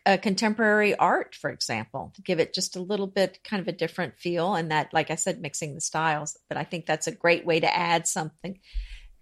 uh, 0.07 0.17
contemporary 0.17 0.95
art, 0.95 1.35
for 1.35 1.49
example, 1.51 2.13
to 2.15 2.21
give 2.21 2.39
it 2.39 2.53
just 2.53 2.75
a 2.77 2.79
little 2.79 3.07
bit 3.07 3.39
kind 3.43 3.59
of 3.61 3.67
a 3.67 3.73
different 3.73 4.17
feel. 4.17 4.55
And 4.55 4.71
that, 4.71 4.93
like 4.93 5.11
I 5.11 5.15
said, 5.15 5.41
mixing 5.41 5.75
the 5.75 5.81
styles. 5.81 6.37
But 6.47 6.57
I 6.57 6.63
think 6.63 6.85
that's 6.85 7.07
a 7.07 7.11
great 7.11 7.45
way 7.45 7.59
to 7.59 7.75
add 7.77 8.07
something. 8.07 8.57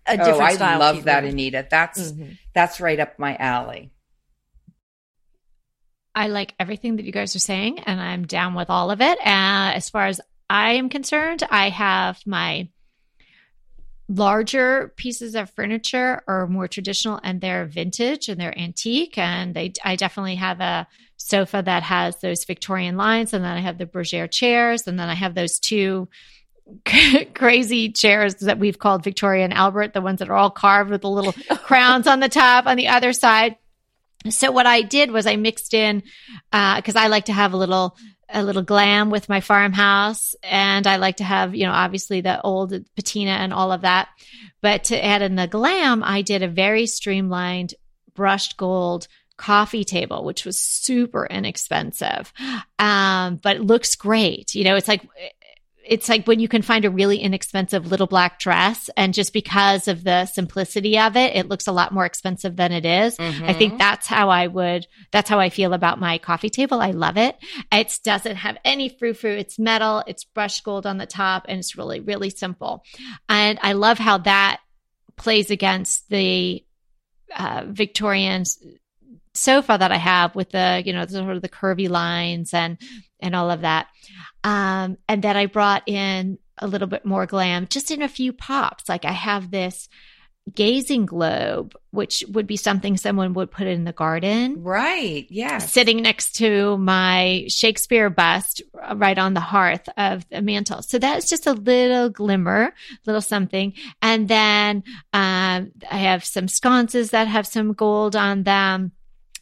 A 0.05 0.11
Oh, 0.13 0.17
different 0.17 0.41
I 0.41 0.53
style 0.55 0.79
love 0.79 1.03
that, 1.05 1.23
room. 1.23 1.31
Anita. 1.31 1.65
That's 1.69 2.11
Mhm. 2.11 2.37
that's 2.53 2.79
right 2.79 2.99
up 2.99 3.17
my 3.17 3.35
alley. 3.37 3.89
I 6.15 6.27
like 6.27 6.55
everything 6.59 6.95
that 6.95 7.05
you 7.05 7.11
guys 7.11 7.35
are 7.35 7.39
saying, 7.39 7.79
and 7.79 7.99
I'm 7.99 8.25
down 8.25 8.55
with 8.55 8.69
all 8.69 8.89
of 8.89 9.01
it. 9.01 9.19
Uh, 9.19 9.73
as 9.75 9.89
far 9.89 10.07
as 10.07 10.21
I 10.49 10.73
am 10.73 10.89
concerned, 10.89 11.43
I 11.49 11.69
have 11.69 12.19
my 12.25 12.69
larger 14.07 14.93
pieces 14.95 15.35
of 15.35 15.49
furniture 15.49 16.21
are 16.27 16.47
more 16.47 16.67
traditional 16.67 17.19
and 17.23 17.41
they're 17.41 17.65
vintage 17.65 18.29
and 18.29 18.39
they're 18.39 18.57
antique. 18.57 19.17
And 19.17 19.55
they, 19.55 19.73
I 19.83 19.95
definitely 19.95 20.35
have 20.35 20.61
a 20.61 20.87
sofa 21.17 21.63
that 21.65 21.83
has 21.83 22.17
those 22.17 22.45
Victorian 22.45 22.97
lines, 22.97 23.33
and 23.33 23.43
then 23.43 23.57
I 23.57 23.61
have 23.61 23.77
the 23.77 23.85
Bergère 23.85 24.29
chairs, 24.29 24.87
and 24.87 24.99
then 24.99 25.09
I 25.09 25.15
have 25.15 25.35
those 25.35 25.59
two 25.59 26.07
crazy 27.33 27.91
chairs 27.91 28.35
that 28.35 28.59
we've 28.59 28.79
called 28.79 29.03
Victoria 29.03 29.43
and 29.43 29.53
Albert, 29.53 29.93
the 29.93 30.01
ones 30.01 30.19
that 30.19 30.29
are 30.29 30.35
all 30.35 30.49
carved 30.49 30.91
with 30.91 31.01
the 31.01 31.09
little 31.09 31.33
crowns 31.57 32.07
on 32.07 32.19
the 32.19 32.29
top 32.29 32.67
on 32.67 32.77
the 32.77 32.87
other 32.87 33.13
side. 33.13 33.57
So 34.29 34.51
what 34.51 34.65
I 34.65 34.81
did 34.81 35.11
was 35.11 35.27
I 35.27 35.35
mixed 35.35 35.73
in 35.73 36.03
because 36.51 36.95
I 36.95 37.07
like 37.07 37.25
to 37.25 37.33
have 37.33 37.53
a 37.53 37.57
little 37.57 37.97
a 38.27 38.43
little 38.43 38.63
glam 38.63 39.11
with 39.11 39.29
my 39.29 39.39
farmhouse, 39.39 40.35
and 40.41 40.87
I 40.87 40.95
like 40.95 41.17
to 41.17 41.23
have 41.23 41.55
you 41.55 41.65
know 41.65 41.71
obviously 41.71 42.21
the 42.21 42.41
old 42.41 42.73
patina 42.95 43.31
and 43.31 43.53
all 43.53 43.71
of 43.71 43.81
that. 43.81 44.09
But 44.61 44.85
to 44.85 45.03
add 45.03 45.21
in 45.21 45.35
the 45.35 45.47
glam, 45.47 46.03
I 46.03 46.21
did 46.21 46.41
a 46.41 46.47
very 46.47 46.87
streamlined 46.87 47.75
brushed 48.13 48.57
gold 48.57 49.07
coffee 49.37 49.83
table, 49.83 50.23
which 50.23 50.45
was 50.45 50.59
super 50.59 51.25
inexpensive, 51.25 52.31
um, 52.79 53.35
but 53.35 53.57
it 53.57 53.63
looks 53.63 53.95
great. 53.95 54.55
You 54.55 54.63
know, 54.63 54.75
it's 54.75 54.87
like 54.87 55.07
it's 55.87 56.09
like 56.09 56.25
when 56.25 56.39
you 56.39 56.47
can 56.47 56.61
find 56.61 56.85
a 56.85 56.89
really 56.89 57.17
inexpensive 57.17 57.87
little 57.87 58.07
black 58.07 58.39
dress 58.39 58.89
and 58.97 59.13
just 59.13 59.33
because 59.33 59.87
of 59.87 60.03
the 60.03 60.25
simplicity 60.25 60.97
of 60.97 61.15
it 61.15 61.35
it 61.35 61.47
looks 61.47 61.67
a 61.67 61.71
lot 61.71 61.93
more 61.93 62.05
expensive 62.05 62.55
than 62.55 62.71
it 62.71 62.85
is. 62.85 63.17
Mm-hmm. 63.17 63.45
i 63.45 63.53
think 63.53 63.77
that's 63.77 64.07
how 64.07 64.29
i 64.29 64.47
would 64.47 64.87
that's 65.11 65.29
how 65.29 65.39
i 65.39 65.49
feel 65.49 65.73
about 65.73 65.99
my 65.99 66.17
coffee 66.17 66.49
table. 66.49 66.81
I 66.81 66.91
love 66.91 67.17
it. 67.17 67.37
It 67.71 67.99
doesn't 68.03 68.37
have 68.37 68.57
any 68.65 68.89
frou 68.89 69.13
frou 69.13 69.31
it's 69.31 69.59
metal. 69.59 70.03
It's 70.07 70.23
brushed 70.23 70.63
gold 70.63 70.85
on 70.85 70.97
the 70.97 71.05
top 71.05 71.45
and 71.47 71.59
it's 71.59 71.77
really 71.77 71.99
really 71.99 72.29
simple. 72.29 72.83
And 73.29 73.59
i 73.61 73.73
love 73.73 73.97
how 73.97 74.17
that 74.19 74.61
plays 75.17 75.51
against 75.51 76.09
the 76.09 76.63
uh, 77.35 77.63
victorian 77.67 78.43
sofa 79.35 79.77
that 79.79 79.91
i 79.91 79.97
have 79.97 80.35
with 80.35 80.49
the 80.51 80.81
you 80.85 80.93
know 80.93 81.05
sort 81.05 81.35
of 81.35 81.41
the 81.41 81.49
curvy 81.49 81.89
lines 81.89 82.53
and 82.53 82.77
and 83.19 83.35
all 83.35 83.51
of 83.51 83.61
that 83.61 83.87
um, 84.45 84.99
and 85.09 85.23
then 85.23 85.35
I 85.35 85.47
brought 85.47 85.81
in 85.87 86.37
a 86.59 86.67
little 86.67 86.87
bit 86.87 87.03
more 87.03 87.25
glam 87.25 87.65
just 87.67 87.89
in 87.89 88.03
a 88.03 88.07
few 88.07 88.31
pops. 88.31 88.87
Like 88.87 89.03
I 89.03 89.11
have 89.11 89.49
this 89.49 89.89
gazing 90.53 91.07
globe, 91.07 91.75
which 91.89 92.23
would 92.29 92.45
be 92.45 92.55
something 92.55 92.95
someone 92.95 93.33
would 93.33 93.49
put 93.49 93.65
in 93.65 93.85
the 93.85 93.91
garden. 93.91 94.61
Right. 94.61 95.25
Yeah. 95.31 95.57
Sitting 95.57 96.03
next 96.03 96.33
to 96.35 96.77
my 96.77 97.45
Shakespeare 97.47 98.11
bust 98.11 98.61
uh, 98.79 98.95
right 98.95 99.17
on 99.17 99.33
the 99.33 99.39
hearth 99.39 99.89
of 99.97 100.29
the 100.29 100.43
mantle. 100.43 100.83
So 100.83 100.99
that's 100.99 101.27
just 101.27 101.47
a 101.47 101.53
little 101.53 102.09
glimmer, 102.09 102.71
little 103.07 103.21
something. 103.21 103.73
And 104.03 104.27
then 104.27 104.83
um, 105.11 105.71
I 105.89 105.97
have 105.97 106.23
some 106.23 106.47
sconces 106.47 107.09
that 107.09 107.27
have 107.27 107.47
some 107.47 107.73
gold 107.73 108.15
on 108.15 108.43
them. 108.43 108.91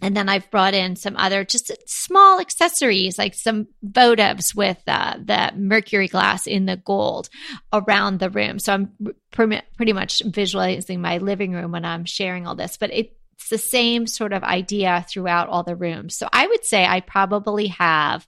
And 0.03 0.17
then 0.17 0.27
I've 0.27 0.50
brought 0.51 0.74
in 0.74 0.95
some 0.95 1.15
other 1.17 1.45
just 1.45 1.72
small 1.88 2.39
accessories, 2.39 3.17
like 3.17 3.36
some 3.36 3.67
votives 3.86 4.53
with 4.53 4.81
uh, 4.88 5.15
the 5.24 5.53
mercury 5.55 6.07
glass 6.07 6.45
in 6.45 6.65
the 6.65 6.77
gold 6.77 7.29
around 7.72 8.19
the 8.19 8.29
room. 8.29 8.60
So 8.60 8.74
I'm 8.74 8.91
pre- 9.31 9.62
pretty 9.77 9.93
much 9.93 10.22
visualizing 10.25 11.01
my 11.01 11.19
living 11.19 11.53
room 11.53 11.72
when 11.72 11.86
I'm 11.86 12.05
sharing 12.05 12.45
all 12.45 12.55
this, 12.55 12.77
but 12.77 12.91
it's 12.91 13.50
the 13.50 13.57
same 13.57 14.07
sort 14.07 14.33
of 14.33 14.43
idea 14.43 15.05
throughout 15.10 15.50
all 15.50 15.63
the 15.63 15.75
rooms. 15.75 16.15
So 16.15 16.27
I 16.31 16.48
would 16.48 16.65
say 16.65 16.86
I 16.86 17.00
probably 17.00 17.67
have 17.67 18.27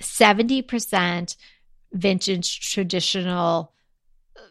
70% 0.00 1.36
vintage 1.92 2.72
traditional 2.72 3.73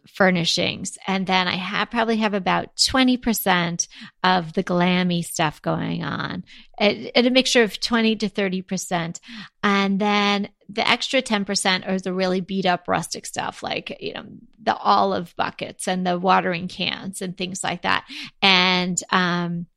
furnishings. 0.07 0.97
And 1.07 1.25
then 1.25 1.47
I 1.47 1.55
have 1.55 1.91
probably 1.91 2.17
have 2.17 2.33
about 2.33 2.75
20% 2.75 3.87
of 4.23 4.53
the 4.53 4.63
glammy 4.63 5.23
stuff 5.23 5.61
going 5.61 6.03
on 6.03 6.43
at, 6.77 7.25
a 7.25 7.29
mixture 7.29 7.63
of 7.63 7.79
20 7.79 8.17
to 8.17 8.29
30%. 8.29 9.19
And 9.63 9.99
then 9.99 10.49
the 10.69 10.87
extra 10.87 11.21
10% 11.21 11.87
are 11.87 11.99
the 11.99 12.13
really 12.13 12.41
beat 12.41 12.65
up 12.65 12.87
rustic 12.87 13.25
stuff, 13.25 13.63
like, 13.63 13.97
you 13.99 14.13
know, 14.13 14.25
the 14.61 14.75
olive 14.75 15.33
buckets 15.37 15.87
and 15.87 16.05
the 16.05 16.19
watering 16.19 16.67
cans 16.67 17.21
and 17.21 17.37
things 17.37 17.63
like 17.63 17.83
that. 17.83 18.05
And, 18.41 19.01
um, 19.09 19.67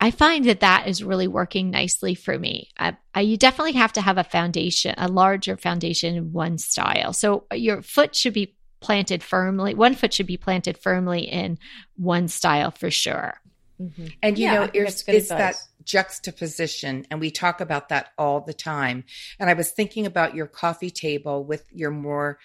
I 0.00 0.10
find 0.10 0.44
that 0.46 0.60
that 0.60 0.86
is 0.86 1.02
really 1.02 1.28
working 1.28 1.70
nicely 1.70 2.14
for 2.14 2.38
me. 2.38 2.68
I, 2.76 2.96
I, 3.14 3.22
you 3.22 3.38
definitely 3.38 3.72
have 3.72 3.92
to 3.94 4.02
have 4.02 4.18
a 4.18 4.24
foundation, 4.24 4.94
a 4.98 5.08
larger 5.08 5.56
foundation 5.56 6.14
in 6.16 6.32
one 6.32 6.58
style. 6.58 7.14
So 7.14 7.46
your 7.54 7.80
foot 7.80 8.14
should 8.14 8.34
be 8.34 8.54
planted 8.84 9.22
firmly. 9.22 9.74
One 9.74 9.94
foot 9.94 10.12
should 10.12 10.26
be 10.26 10.36
planted 10.36 10.76
firmly 10.76 11.22
in 11.22 11.58
one 11.96 12.28
style 12.28 12.70
for 12.70 12.90
sure. 12.90 13.40
Mm-hmm. 13.80 14.06
And 14.22 14.38
you 14.38 14.44
yeah, 14.44 14.54
know, 14.54 14.70
it's, 14.72 15.02
it's 15.08 15.30
that 15.30 15.56
juxtaposition, 15.84 17.06
and 17.10 17.18
we 17.18 17.30
talk 17.30 17.60
about 17.60 17.88
that 17.88 18.10
all 18.16 18.40
the 18.40 18.54
time. 18.54 19.04
And 19.40 19.50
I 19.50 19.54
was 19.54 19.70
thinking 19.70 20.06
about 20.06 20.34
your 20.34 20.46
coffee 20.46 20.90
table 20.90 21.44
with 21.44 21.64
your 21.72 21.90
more 21.90 22.38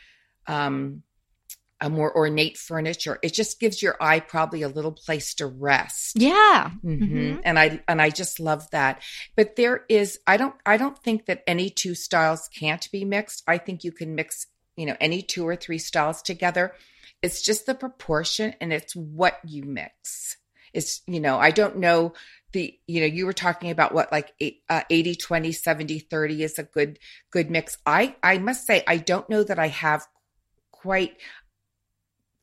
um, 0.47 1.03
a 1.81 1.89
more 1.89 2.15
ornate 2.15 2.57
furniture. 2.57 3.19
It 3.21 3.33
just 3.33 3.59
gives 3.59 3.81
your 3.81 3.95
eye 4.01 4.19
probably 4.19 4.61
a 4.63 4.67
little 4.67 4.91
place 4.91 5.33
to 5.35 5.47
rest. 5.47 6.19
Yeah. 6.19 6.71
Mm-hmm. 6.83 7.03
Mm-hmm. 7.03 7.39
And 7.43 7.59
I 7.59 7.81
and 7.87 8.01
I 8.01 8.09
just 8.09 8.39
love 8.39 8.69
that. 8.71 9.01
But 9.35 9.55
there 9.55 9.85
is 9.87 10.19
I 10.25 10.37
don't 10.37 10.55
I 10.65 10.77
don't 10.77 10.97
think 10.97 11.25
that 11.25 11.43
any 11.47 11.69
two 11.69 11.95
styles 11.95 12.49
can't 12.53 12.89
be 12.91 13.05
mixed. 13.05 13.43
I 13.47 13.57
think 13.57 13.83
you 13.83 13.91
can 13.91 14.15
mix 14.15 14.47
you 14.79 14.85
know, 14.85 14.95
any 15.01 15.21
two 15.21 15.45
or 15.45 15.57
three 15.57 15.77
styles 15.77 16.21
together. 16.21 16.73
It's 17.21 17.41
just 17.41 17.65
the 17.65 17.75
proportion 17.75 18.55
and 18.61 18.71
it's 18.71 18.95
what 18.95 19.39
you 19.45 19.63
mix. 19.63 20.37
It's, 20.73 21.01
you 21.05 21.19
know, 21.19 21.37
I 21.37 21.51
don't 21.51 21.77
know 21.77 22.13
the, 22.53 22.73
you 22.87 23.01
know, 23.01 23.05
you 23.05 23.25
were 23.25 23.33
talking 23.33 23.71
about 23.71 23.93
what 23.93 24.09
like 24.11 24.33
uh, 24.69 24.83
80, 24.89 25.15
20, 25.15 25.51
70, 25.51 25.99
30 25.99 26.43
is 26.43 26.57
a 26.57 26.63
good, 26.63 26.97
good 27.29 27.51
mix. 27.51 27.77
I, 27.85 28.15
I 28.23 28.37
must 28.37 28.65
say, 28.65 28.83
I 28.87 28.97
don't 28.97 29.29
know 29.29 29.43
that 29.43 29.59
I 29.59 29.67
have 29.67 30.07
quite 30.71 31.17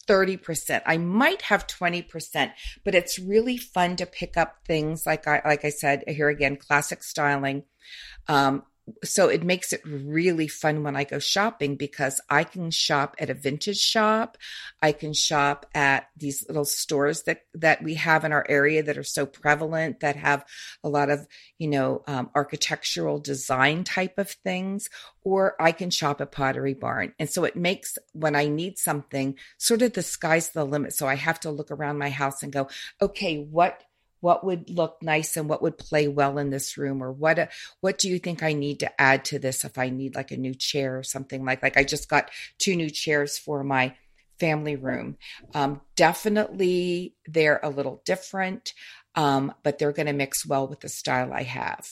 30%. 0.06 0.82
I 0.84 0.98
might 0.98 1.42
have 1.42 1.66
20%, 1.66 2.52
but 2.84 2.94
it's 2.94 3.18
really 3.18 3.56
fun 3.56 3.96
to 3.96 4.04
pick 4.04 4.36
up 4.36 4.58
things 4.66 5.06
like 5.06 5.26
I, 5.26 5.40
like 5.42 5.64
I 5.64 5.70
said, 5.70 6.04
here 6.06 6.28
again, 6.28 6.56
classic 6.56 7.02
styling. 7.02 7.64
Um, 8.28 8.62
so 9.02 9.28
it 9.28 9.42
makes 9.42 9.72
it 9.72 9.80
really 9.84 10.46
fun 10.46 10.82
when 10.84 10.94
I 10.94 11.04
go 11.04 11.18
shopping 11.18 11.76
because 11.76 12.20
I 12.30 12.44
can 12.44 12.70
shop 12.70 13.16
at 13.18 13.30
a 13.30 13.34
vintage 13.34 13.80
shop. 13.80 14.38
I 14.80 14.92
can 14.92 15.12
shop 15.12 15.66
at 15.74 16.08
these 16.16 16.46
little 16.46 16.64
stores 16.64 17.24
that, 17.24 17.42
that 17.54 17.82
we 17.82 17.94
have 17.94 18.24
in 18.24 18.32
our 18.32 18.46
area 18.48 18.82
that 18.84 18.96
are 18.96 19.02
so 19.02 19.26
prevalent 19.26 20.00
that 20.00 20.16
have 20.16 20.44
a 20.84 20.88
lot 20.88 21.10
of, 21.10 21.26
you 21.58 21.68
know, 21.68 22.02
um, 22.06 22.30
architectural 22.34 23.18
design 23.18 23.82
type 23.82 24.18
of 24.18 24.30
things, 24.30 24.88
or 25.24 25.56
I 25.60 25.72
can 25.72 25.90
shop 25.90 26.20
at 26.20 26.30
Pottery 26.30 26.74
Barn. 26.74 27.12
And 27.18 27.28
so 27.28 27.44
it 27.44 27.56
makes 27.56 27.98
when 28.12 28.36
I 28.36 28.46
need 28.46 28.78
something 28.78 29.36
sort 29.58 29.82
of 29.82 29.94
the 29.94 30.02
sky's 30.02 30.50
the 30.50 30.64
limit. 30.64 30.94
So 30.94 31.08
I 31.08 31.16
have 31.16 31.40
to 31.40 31.50
look 31.50 31.72
around 31.72 31.98
my 31.98 32.10
house 32.10 32.42
and 32.42 32.52
go, 32.52 32.68
okay, 33.02 33.38
what 33.38 33.82
what 34.20 34.44
would 34.44 34.70
look 34.70 35.02
nice 35.02 35.36
and 35.36 35.48
what 35.48 35.62
would 35.62 35.78
play 35.78 36.08
well 36.08 36.38
in 36.38 36.50
this 36.50 36.76
room 36.76 37.02
or 37.02 37.12
what 37.12 37.38
uh, 37.38 37.46
what 37.80 37.98
do 37.98 38.08
you 38.08 38.18
think 38.18 38.42
I 38.42 38.52
need 38.52 38.80
to 38.80 39.00
add 39.00 39.24
to 39.26 39.38
this 39.38 39.64
if 39.64 39.78
I 39.78 39.90
need 39.90 40.14
like 40.14 40.30
a 40.30 40.36
new 40.36 40.54
chair 40.54 40.98
or 40.98 41.02
something 41.02 41.44
like 41.44 41.62
like 41.62 41.76
I 41.76 41.84
just 41.84 42.08
got 42.08 42.30
two 42.58 42.76
new 42.76 42.90
chairs 42.90 43.38
for 43.38 43.62
my 43.62 43.94
family 44.38 44.76
room. 44.76 45.16
Um, 45.54 45.80
definitely 45.94 47.14
they're 47.26 47.60
a 47.62 47.70
little 47.70 48.02
different, 48.04 48.72
um, 49.14 49.54
but 49.62 49.78
they're 49.78 49.92
going 49.92 50.06
to 50.06 50.12
mix 50.12 50.46
well 50.46 50.66
with 50.68 50.80
the 50.80 50.88
style 50.88 51.32
I 51.32 51.42
have. 51.42 51.88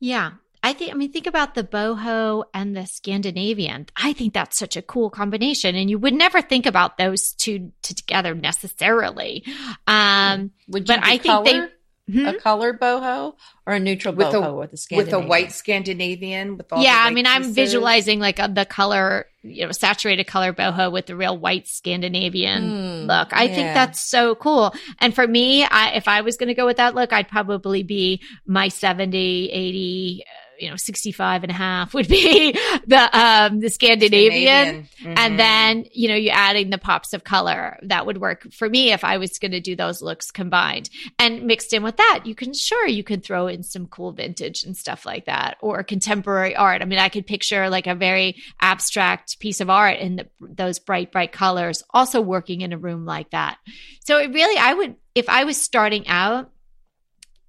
Yeah, 0.00 0.32
I 0.64 0.72
think, 0.72 0.92
I 0.92 0.94
mean, 0.94 1.12
think 1.12 1.26
about 1.26 1.54
the 1.54 1.62
boho 1.62 2.44
and 2.54 2.74
the 2.74 2.86
Scandinavian. 2.86 3.84
I 3.96 4.14
think 4.14 4.32
that's 4.32 4.58
such 4.58 4.78
a 4.78 4.82
cool 4.82 5.10
combination. 5.10 5.74
And 5.74 5.90
you 5.90 5.98
would 5.98 6.14
never 6.14 6.40
think 6.40 6.64
about 6.64 6.96
those 6.96 7.32
two 7.32 7.70
together 7.82 8.34
necessarily. 8.34 9.44
Um, 9.86 10.52
would 10.68 10.86
but 10.86 11.00
I 11.02 11.18
color? 11.18 11.44
think 11.44 11.70
they, 12.08 12.14
hmm? 12.14 12.26
a 12.26 12.38
color 12.38 12.72
boho 12.72 13.34
or 13.66 13.74
a 13.74 13.78
neutral 13.78 14.14
with 14.14 14.28
boho 14.28 14.46
a, 14.46 14.54
with 14.54 14.72
a 14.72 14.78
Scandinavian? 14.78 15.18
With 15.18 15.26
a 15.26 15.28
white 15.28 15.52
Scandinavian 15.52 16.56
with 16.56 16.72
all 16.72 16.82
Yeah, 16.82 16.96
I 16.98 17.10
mean, 17.10 17.26
pieces. 17.26 17.46
I'm 17.46 17.52
visualizing 17.52 18.20
like 18.20 18.38
a, 18.38 18.48
the 18.48 18.64
color, 18.64 19.26
you 19.42 19.66
know, 19.66 19.72
saturated 19.72 20.24
color 20.24 20.54
boho 20.54 20.90
with 20.90 21.04
the 21.04 21.14
real 21.14 21.36
white 21.36 21.68
Scandinavian 21.68 22.62
mm, 22.62 23.06
look. 23.06 23.34
I 23.34 23.44
yeah. 23.44 23.54
think 23.54 23.74
that's 23.74 24.00
so 24.00 24.34
cool. 24.34 24.74
And 24.98 25.14
for 25.14 25.28
me, 25.28 25.64
I, 25.64 25.90
if 25.90 26.08
I 26.08 26.22
was 26.22 26.38
going 26.38 26.48
to 26.48 26.54
go 26.54 26.64
with 26.64 26.78
that 26.78 26.94
look, 26.94 27.12
I'd 27.12 27.28
probably 27.28 27.82
be 27.82 28.22
my 28.46 28.68
70, 28.68 29.50
80, 29.52 30.24
you 30.58 30.70
know 30.70 30.76
65 30.76 31.42
and 31.44 31.50
a 31.50 31.54
half 31.54 31.94
would 31.94 32.08
be 32.08 32.52
the 32.86 33.18
um 33.18 33.60
the 33.60 33.70
Scandinavian, 33.70 34.86
Scandinavian. 34.86 34.88
Mm-hmm. 35.02 35.14
and 35.16 35.38
then 35.38 35.84
you 35.92 36.08
know 36.08 36.14
you're 36.14 36.34
adding 36.34 36.70
the 36.70 36.78
pops 36.78 37.12
of 37.12 37.24
color 37.24 37.78
that 37.82 38.06
would 38.06 38.18
work 38.18 38.52
for 38.52 38.68
me 38.68 38.92
if 38.92 39.04
I 39.04 39.18
was 39.18 39.38
going 39.38 39.52
to 39.52 39.60
do 39.60 39.76
those 39.76 40.02
looks 40.02 40.30
combined 40.30 40.90
and 41.18 41.44
mixed 41.44 41.72
in 41.72 41.82
with 41.82 41.96
that 41.96 42.22
you 42.24 42.34
can 42.34 42.52
sure 42.52 42.86
you 42.86 43.04
can 43.04 43.20
throw 43.20 43.46
in 43.46 43.62
some 43.62 43.86
cool 43.86 44.12
vintage 44.12 44.64
and 44.64 44.76
stuff 44.76 45.04
like 45.06 45.26
that 45.26 45.56
or 45.60 45.82
contemporary 45.82 46.56
art 46.56 46.82
I 46.82 46.84
mean 46.84 46.98
I 46.98 47.08
could 47.08 47.26
picture 47.26 47.68
like 47.68 47.86
a 47.86 47.94
very 47.94 48.36
abstract 48.60 49.38
piece 49.40 49.60
of 49.60 49.70
art 49.70 49.98
in 49.98 50.16
the, 50.16 50.28
those 50.40 50.78
bright 50.78 51.12
bright 51.12 51.32
colors 51.32 51.82
also 51.90 52.20
working 52.20 52.60
in 52.60 52.72
a 52.72 52.78
room 52.78 53.04
like 53.04 53.30
that 53.30 53.58
so 54.04 54.18
it 54.18 54.32
really 54.32 54.58
I 54.58 54.74
would 54.74 54.96
if 55.14 55.28
I 55.28 55.44
was 55.44 55.56
starting 55.56 56.08
out 56.08 56.50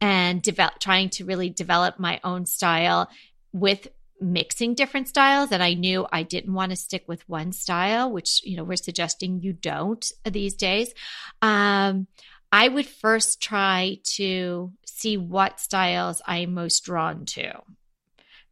and 0.01 0.41
develop, 0.41 0.79
trying 0.79 1.09
to 1.11 1.25
really 1.25 1.49
develop 1.49 1.99
my 1.99 2.19
own 2.23 2.45
style 2.45 3.09
with 3.53 3.87
mixing 4.19 4.73
different 4.73 5.07
styles. 5.07 5.51
And 5.51 5.61
I 5.61 5.73
knew 5.73 6.07
I 6.11 6.23
didn't 6.23 6.53
want 6.53 6.71
to 6.71 6.75
stick 6.75 7.03
with 7.07 7.27
one 7.27 7.51
style 7.51 8.11
which 8.11 8.41
you 8.45 8.55
know 8.57 8.63
we're 8.63 8.77
suggesting 8.77 9.41
you 9.41 9.53
don't 9.53 10.05
these 10.23 10.55
days. 10.55 10.93
Um 11.41 12.07
I 12.51 12.67
would 12.69 12.85
first 12.85 13.41
try 13.41 13.97
to 14.15 14.71
see 14.85 15.17
what 15.17 15.59
styles 15.59 16.21
I'm 16.25 16.53
most 16.53 16.85
drawn 16.85 17.25
to 17.25 17.61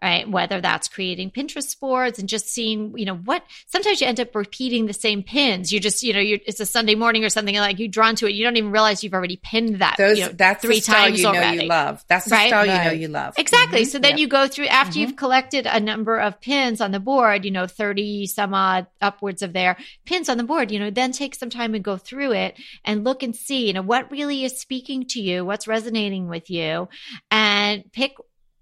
right? 0.04 0.30
Whether 0.30 0.60
that's 0.60 0.89
creating 0.89 1.32
Pinterest 1.32 1.80
boards 1.80 2.20
and 2.20 2.28
just 2.28 2.50
seeing, 2.50 2.94
you 2.98 3.06
know, 3.06 3.16
what 3.16 3.44
sometimes 3.68 4.02
you 4.02 4.08
end 4.08 4.20
up 4.20 4.36
repeating 4.36 4.86
the 4.86 4.94
same 4.94 5.24
pins. 5.24 5.72
You 5.72 5.80
just, 5.80 6.04
you 6.04 6.12
know, 6.12 6.20
you 6.20 6.39
it's 6.46 6.60
a 6.60 6.66
Sunday 6.66 6.96
morning 6.96 7.24
or 7.24 7.30
something 7.30 7.56
like 7.56 7.80
you 7.80 7.88
drawn 7.88 8.16
to 8.18 8.28
it. 8.28 8.34
You 8.34 8.44
don't 8.44 8.58
even 8.58 8.72
realize 8.72 9.04
you've 9.04 9.13
already 9.13 9.39
pinned 9.42 9.80
that. 9.80 9.96
Those 9.98 10.20
you 10.20 10.26
know, 10.26 10.32
that's 10.34 10.62
three 10.62 10.76
the 10.76 10.82
style 10.82 11.06
times 11.06 11.24
you 11.24 11.32
know 11.32 11.52
you 11.52 11.63
love. 11.63 12.04
That's 12.10 12.26
the 12.26 12.32
Right? 12.32 12.48
style 12.50 12.66
you 12.66 12.84
know 12.84 12.92
you 12.92 13.08
love. 13.08 13.34
Exactly. 13.38 13.84
Mhm. 13.84 13.88
So 13.88 14.00
then 14.00 14.12
Yep. 14.12 14.20
you 14.20 14.28
go 14.28 14.48
through 14.48 14.68
after 14.68 15.00
Mhm. 15.00 15.02
you've 15.02 15.16
collected 15.16 15.66
a 15.66 15.80
number 15.80 16.20
of 16.20 16.42
pins 16.42 16.82
on 16.82 16.92
the 16.92 17.00
board, 17.00 17.46
you 17.46 17.52
know, 17.52 17.66
30 17.66 18.28
some 18.28 18.54
odd 18.54 18.88
upwards 19.02 19.42
of 19.42 19.54
there 19.54 19.78
pins 20.06 20.28
on 20.28 20.38
the 20.38 20.44
board, 20.44 20.70
you 20.72 20.80
know, 20.80 20.89
then 20.89 21.13
take 21.13 21.34
some 21.34 21.50
time 21.50 21.74
and 21.74 21.84
go 21.84 21.96
through 21.98 22.34
it 22.34 22.56
and 22.84 23.04
look 23.06 23.24
and 23.24 23.36
see, 23.36 23.68
you 23.68 23.74
know, 23.74 23.82
what 23.82 24.12
really 24.12 24.44
is 24.44 24.60
speaking 24.60 25.06
to 25.06 25.22
you, 25.22 25.46
what's 25.46 25.68
resonating 25.68 26.28
with 26.28 26.50
you, 26.50 26.89
and 27.32 27.84
pick 27.94 28.13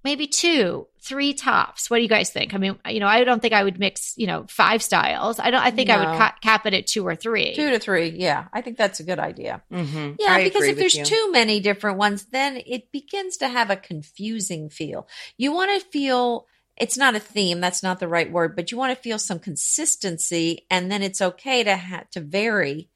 maybe 0.04 0.28
two, 0.28 0.88
three 1.04 1.34
tops. 1.34 1.90
What 1.90 1.98
do 1.98 2.04
you 2.04 2.10
guys 2.10 2.30
think? 2.30 2.54
I 2.54 2.58
mean, 2.58 2.78
you 2.88 3.00
know, 3.00 3.08
I 3.08 3.24
don't 3.24 3.42
think 3.42 3.54
I 3.54 3.64
would 3.64 3.80
mix, 3.80 4.14
you 4.18 4.28
know, 4.28 4.46
five 4.48 4.84
styles. 4.84 5.40
I 5.40 5.50
don't, 5.50 5.62
I 5.62 5.72
think 5.72 5.90
I 5.90 5.98
would 5.98 6.18
ca- 6.18 6.36
cap 6.42 6.68
it 6.68 6.76
at 6.76 6.86
two 6.86 7.06
or 7.08 7.16
three. 7.16 7.56
Two 7.56 7.72
to 7.72 7.80
three. 7.80 8.10
Yeah, 8.10 8.46
I 8.54 8.62
think 8.62 8.78
that's 8.78 9.00
a 9.00 9.04
good 9.04 9.18
idea. 9.18 9.64
Mhm. 9.72 10.18
Yeah, 10.20 10.34
I 10.34 10.44
because 10.44 10.64
if 10.66 10.78
there's 10.78 10.96
you. 10.96 11.04
too 11.04 11.32
many 11.32 11.60
different 11.60 11.98
ones, 11.98 12.26
then 12.26 12.62
it 12.68 12.92
begins 12.92 13.38
to 13.38 13.48
have 13.48 13.72
a 13.72 13.76
confusing 13.76 14.70
feel. 14.70 15.08
You 15.38 15.52
want 15.54 15.82
to 15.82 15.88
feel 15.90 16.46
it's 16.78 16.98
not 16.98 17.16
a 17.16 17.20
theme, 17.20 17.60
that's 17.62 17.82
not 17.84 18.00
the 18.00 18.08
right 18.08 18.32
word, 18.32 18.56
but 18.56 18.72
you 18.72 18.78
want 18.78 18.96
to 18.96 19.02
feel 19.02 19.18
some 19.20 19.40
consistency 19.40 20.66
and 20.70 20.92
then 20.92 21.02
it's 21.02 21.22
okay 21.22 21.64
to 21.64 21.78
ha- 21.78 22.04
to 22.12 22.22
vary 22.22 22.90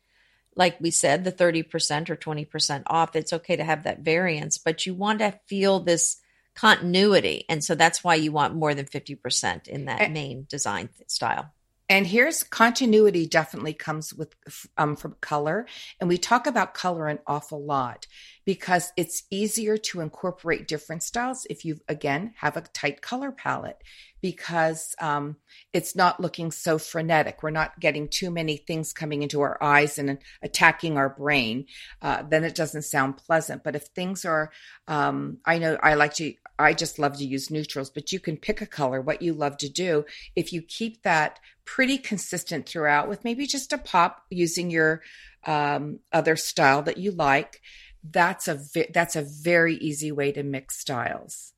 like 0.58 0.80
we 0.80 0.90
said 0.90 1.24
the 1.26 1.32
30% 1.34 2.10
or 2.10 2.16
20% 2.16 2.84
off. 2.88 3.16
It's 3.16 3.34
okay 3.34 3.58
to 3.58 3.64
have 3.64 3.84
that 3.84 4.00
variance, 4.00 4.58
but 4.58 4.86
you 4.86 4.94
want 4.94 5.20
to 5.20 5.38
feel 5.48 5.82
this 5.82 6.18
continuity. 6.56 7.46
And 7.50 7.64
so 7.64 7.76
that's 7.76 8.04
why 8.04 8.16
you 8.16 8.32
want 8.32 8.56
more 8.56 8.74
than 8.74 8.86
50% 8.86 9.68
in 9.68 9.86
that 9.86 10.12
main 10.12 10.46
design 10.50 10.90
style. 11.08 11.52
And 11.88 12.08
here's 12.08 12.44
continuity 12.44 13.28
definitely 13.28 13.74
comes 13.74 14.12
with 14.12 14.34
um, 14.76 14.96
from 14.96 15.16
color, 15.22 15.68
and 16.00 16.10
we 16.10 16.18
talk 16.18 16.48
about 16.48 16.74
color 16.74 17.08
an 17.08 17.20
awful 17.28 17.64
lot 17.64 18.08
because 18.44 18.92
it's 18.98 19.24
easier 19.30 19.78
to 19.78 20.02
incorporate 20.02 20.68
different 20.68 21.04
styles 21.04 21.46
if 21.48 21.64
you 21.64 21.78
again 21.88 22.34
have 22.38 22.58
a 22.58 22.62
tight 22.62 23.04
color 23.04 23.32
palette 23.32 23.84
because 24.20 24.96
um, 25.00 25.36
it's 25.72 25.96
not 25.96 26.20
looking 26.20 26.52
so 26.52 26.80
frenetic. 26.80 27.44
We're 27.44 27.52
not 27.52 27.80
getting 27.80 28.08
too 28.08 28.32
many 28.32 28.58
things 28.58 28.92
coming 28.92 29.22
into 29.22 29.42
our 29.42 29.62
eyes 29.62 30.00
and 30.00 30.18
attacking 30.42 30.98
our 30.98 31.10
brain. 31.10 31.68
Uh, 32.02 32.24
then 32.28 32.44
it 32.44 32.56
doesn't 32.56 32.82
sound 32.82 33.18
pleasant. 33.18 33.64
But 33.64 33.76
if 33.76 33.84
things 33.84 34.26
are, 34.26 34.52
um, 34.88 35.38
I 35.46 35.60
know 35.60 35.78
I 35.84 35.94
like 35.94 36.16
to. 36.16 36.34
I 36.58 36.74
just 36.74 37.00
love 37.00 37.18
to 37.18 37.26
use 37.26 37.52
neutrals, 37.52 37.90
but 37.90 38.12
you 38.12 38.20
can 38.20 38.38
pick 38.38 38.62
a 38.62 38.66
color, 38.66 39.02
what 39.02 39.22
you 39.22 39.34
love 39.34 39.58
to 39.58 39.70
do. 39.70 40.06
If 40.36 40.54
you 40.54 40.62
keep 40.62 41.04
that 41.04 41.40
pretty 41.66 41.98
consistent 41.98 42.68
throughout 42.68 43.10
with 43.10 43.24
maybe 43.24 43.46
just 43.46 43.74
a 43.74 43.78
pop 43.78 44.24
using 44.30 44.70
your 44.70 45.02
um, 45.46 46.00
other 46.14 46.36
style 46.36 46.82
that 46.84 46.98
you 46.98 47.12
like, 47.12 47.62
that's 48.04 48.48
a 48.48 48.56
ve- 48.56 48.92
that's 48.94 49.16
a 49.16 49.22
very 49.22 49.76
easy 49.76 50.12
way 50.12 50.32
to 50.32 50.44
mix 50.44 50.80
styles. 50.80 51.54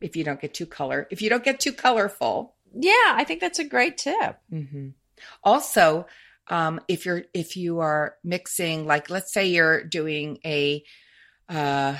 If 0.00 0.16
you 0.16 0.24
don't 0.24 0.40
get 0.40 0.54
too 0.54 0.66
color, 0.66 1.08
if 1.10 1.22
you 1.22 1.30
don't 1.30 1.44
get 1.44 1.60
too 1.60 1.72
colorful, 1.72 2.54
Yeah, 2.74 3.14
I 3.14 3.24
think 3.24 3.40
that's 3.40 3.58
a 3.58 3.64
great 3.64 3.98
tip. 3.98 4.38
hmm 4.50 4.88
Also, 5.42 6.06
um, 6.48 6.80
if 6.88 7.06
you're 7.06 7.24
if 7.34 7.56
you 7.56 7.80
are 7.80 8.16
mixing, 8.22 8.86
like 8.86 9.10
let's 9.10 9.32
say 9.32 9.46
you're 9.48 9.84
doing 9.84 10.38
a 10.44 10.84
uh, 11.48 11.96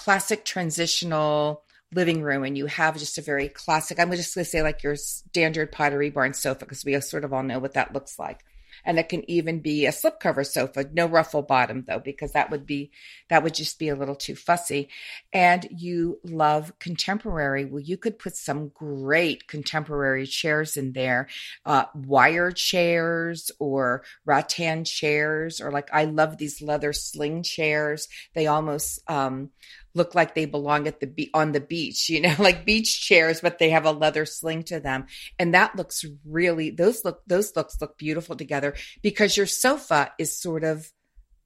classic 0.00 0.46
transitional 0.46 1.62
living 1.92 2.22
room, 2.22 2.42
and 2.42 2.56
you 2.56 2.64
have 2.64 2.96
just 2.96 3.18
a 3.18 3.22
very 3.22 3.48
classic. 3.48 4.00
I'm 4.00 4.10
just 4.12 4.34
going 4.34 4.46
to 4.46 4.50
say 4.50 4.62
like 4.62 4.82
your 4.82 4.96
standard 4.96 5.72
Pottery 5.72 6.08
Barn 6.08 6.32
sofa 6.32 6.60
because 6.60 6.86
we 6.86 6.98
sort 7.02 7.22
of 7.22 7.34
all 7.34 7.42
know 7.42 7.58
what 7.58 7.74
that 7.74 7.92
looks 7.92 8.18
like. 8.18 8.40
And 8.82 8.98
it 8.98 9.10
can 9.10 9.28
even 9.28 9.60
be 9.60 9.84
a 9.84 9.90
slipcover 9.90 10.46
sofa, 10.46 10.86
no 10.90 11.04
ruffle 11.06 11.42
bottom 11.42 11.84
though, 11.86 11.98
because 11.98 12.32
that 12.32 12.50
would 12.50 12.64
be 12.64 12.90
that 13.28 13.42
would 13.42 13.52
just 13.52 13.78
be 13.78 13.90
a 13.90 13.94
little 13.94 14.14
too 14.14 14.34
fussy. 14.34 14.88
And 15.34 15.68
you 15.70 16.18
love 16.24 16.72
contemporary. 16.78 17.66
Well, 17.66 17.80
you 17.82 17.98
could 17.98 18.18
put 18.18 18.36
some 18.36 18.68
great 18.68 19.48
contemporary 19.48 20.26
chairs 20.26 20.78
in 20.78 20.92
there 20.92 21.28
uh, 21.66 21.84
wire 21.94 22.52
chairs 22.52 23.50
or 23.58 24.02
rattan 24.24 24.84
chairs, 24.84 25.60
or 25.60 25.70
like 25.70 25.90
I 25.92 26.04
love 26.04 26.38
these 26.38 26.62
leather 26.62 26.94
sling 26.94 27.42
chairs. 27.42 28.08
They 28.34 28.46
almost 28.46 29.00
um, 29.10 29.50
look 29.94 30.14
like 30.14 30.34
they 30.34 30.44
belong 30.44 30.86
at 30.86 31.00
the 31.00 31.06
be- 31.06 31.30
on 31.34 31.52
the 31.52 31.60
beach, 31.60 32.08
you 32.08 32.20
know, 32.20 32.34
like 32.38 32.64
beach 32.64 33.00
chairs, 33.00 33.40
but 33.40 33.58
they 33.58 33.70
have 33.70 33.84
a 33.84 33.92
leather 33.92 34.26
sling 34.26 34.62
to 34.64 34.80
them, 34.80 35.06
and 35.38 35.54
that 35.54 35.76
looks 35.76 36.04
really 36.24 36.70
those 36.70 37.04
look 37.04 37.22
those 37.26 37.54
looks 37.56 37.80
look 37.80 37.98
beautiful 37.98 38.36
together 38.36 38.74
because 39.02 39.36
your 39.36 39.46
sofa 39.46 40.12
is 40.18 40.36
sort 40.36 40.64
of 40.64 40.92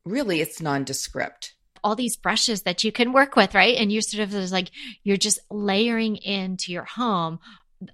really 0.05 0.41
it's 0.41 0.61
nondescript. 0.61 1.55
all 1.83 1.97
these 1.97 2.17
brushes 2.17 2.63
that 2.63 2.83
you 2.85 2.91
can 2.93 3.13
work 3.13 3.37
with, 3.37 3.55
right? 3.55 3.77
And 3.77 3.93
you're 3.93 4.03
sort 4.03 4.23
of 4.23 4.31
there's 4.31 4.53
like 4.53 4.71
you're 5.03 5.17
just 5.17 5.39
layering 5.51 6.17
into 6.17 6.73
your 6.73 6.85
home 6.85 7.41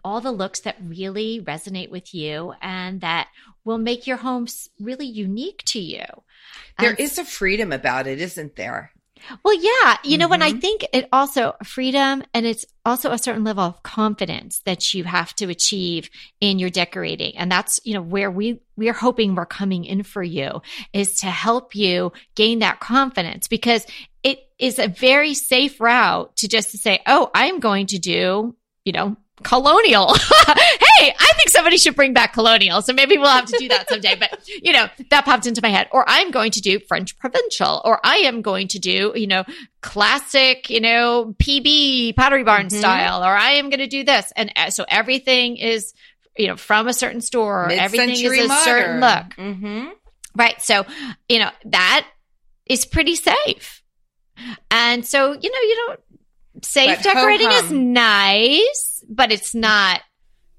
all 0.04 0.20
the 0.20 0.32
looks 0.32 0.60
that 0.60 0.76
really 0.80 1.40
resonate 1.40 1.90
with 1.90 2.14
you 2.14 2.52
and 2.62 3.00
that 3.00 3.28
will 3.64 3.78
make 3.78 4.06
your 4.06 4.18
home 4.18 4.46
really 4.78 5.06
unique 5.06 5.62
to 5.66 5.80
you. 5.80 6.04
There 6.78 6.90
And 6.90 7.00
is 7.00 7.18
a 7.18 7.24
freedom 7.24 7.72
about 7.72 8.06
it, 8.06 8.20
isn't 8.20 8.56
there? 8.56 8.92
Well, 9.44 9.54
yeah. 9.54 9.96
You 10.04 10.18
know, 10.18 10.28
when 10.28 10.42
I 10.42 10.50
mm-hmm. 10.50 10.58
think 10.58 10.86
it 10.92 11.08
also 11.12 11.54
freedom 11.64 12.22
and 12.34 12.46
it's 12.46 12.64
also 12.84 13.10
a 13.10 13.18
certain 13.18 13.44
level 13.44 13.64
of 13.64 13.82
confidence 13.82 14.60
that 14.60 14.94
you 14.94 15.04
have 15.04 15.34
to 15.36 15.48
achieve 15.48 16.10
in 16.40 16.58
your 16.58 16.70
decorating. 16.70 17.36
And 17.36 17.50
that's, 17.50 17.80
you 17.84 17.94
know, 17.94 18.02
where 18.02 18.30
we, 18.30 18.60
we're 18.76 18.92
hoping 18.92 19.34
we're 19.34 19.46
coming 19.46 19.84
in 19.84 20.02
for 20.02 20.22
you 20.22 20.62
is 20.92 21.16
to 21.20 21.26
help 21.26 21.74
you 21.74 22.12
gain 22.34 22.60
that 22.60 22.80
confidence 22.80 23.48
because 23.48 23.86
it 24.22 24.40
is 24.58 24.78
a 24.78 24.88
very 24.88 25.34
safe 25.34 25.80
route 25.80 26.36
to 26.36 26.48
just 26.48 26.70
to 26.72 26.78
say, 26.78 27.00
Oh, 27.06 27.30
I'm 27.34 27.60
going 27.60 27.86
to 27.88 27.98
do, 27.98 28.56
you 28.84 28.92
know, 28.92 29.16
colonial. 29.42 30.14
hey, 30.46 31.14
I 31.18 31.32
think 31.36 31.48
somebody 31.48 31.76
should 31.78 31.96
bring 31.96 32.12
back 32.12 32.32
colonial. 32.32 32.82
So 32.82 32.92
maybe 32.92 33.16
we'll 33.18 33.28
have 33.28 33.46
to 33.46 33.58
do 33.58 33.68
that 33.68 33.88
someday. 33.88 34.14
But, 34.16 34.46
you 34.48 34.72
know, 34.72 34.86
that 35.10 35.24
popped 35.24 35.46
into 35.46 35.60
my 35.62 35.68
head. 35.70 35.88
Or 35.92 36.04
I'm 36.06 36.30
going 36.30 36.50
to 36.52 36.60
do 36.60 36.78
French 36.80 37.18
provincial, 37.18 37.80
or 37.84 38.00
I 38.04 38.16
am 38.18 38.42
going 38.42 38.68
to 38.68 38.78
do, 38.78 39.12
you 39.14 39.26
know, 39.26 39.44
classic, 39.80 40.68
you 40.70 40.80
know, 40.80 41.34
PB 41.38 42.16
Pottery 42.16 42.44
Barn 42.44 42.66
Mhm. 42.68 42.78
style, 42.78 43.24
or 43.24 43.34
I 43.34 43.52
am 43.52 43.70
going 43.70 43.80
to 43.80 43.86
do 43.86 44.04
this. 44.04 44.32
And 44.36 44.52
uh, 44.56 44.70
so 44.70 44.84
everything 44.88 45.56
is, 45.56 45.94
you 46.36 46.46
know, 46.46 46.56
from 46.56 46.86
a 46.88 46.92
certain 46.92 47.20
store, 47.20 47.66
or 47.66 47.70
everything 47.70 48.10
is 48.10 48.22
a 48.22 48.48
certain 48.64 49.00
look. 49.00 49.26
Mm-hmm. 49.36 49.88
Right. 50.36 50.60
So, 50.62 50.84
you 51.28 51.38
know, 51.40 51.50
that 51.66 52.06
is 52.66 52.84
pretty 52.86 53.16
safe. 53.16 53.82
And 54.70 55.04
so, 55.04 55.32
you 55.32 55.50
know, 55.50 55.60
you 55.60 55.84
don't, 55.86 56.00
safe 56.62 56.98
But 57.02 57.04
decorating 57.04 57.50
is 57.50 57.62
ho-hum. 57.62 57.92
nice, 57.92 59.04
but 59.08 59.32
it's 59.32 59.54
not 59.54 60.00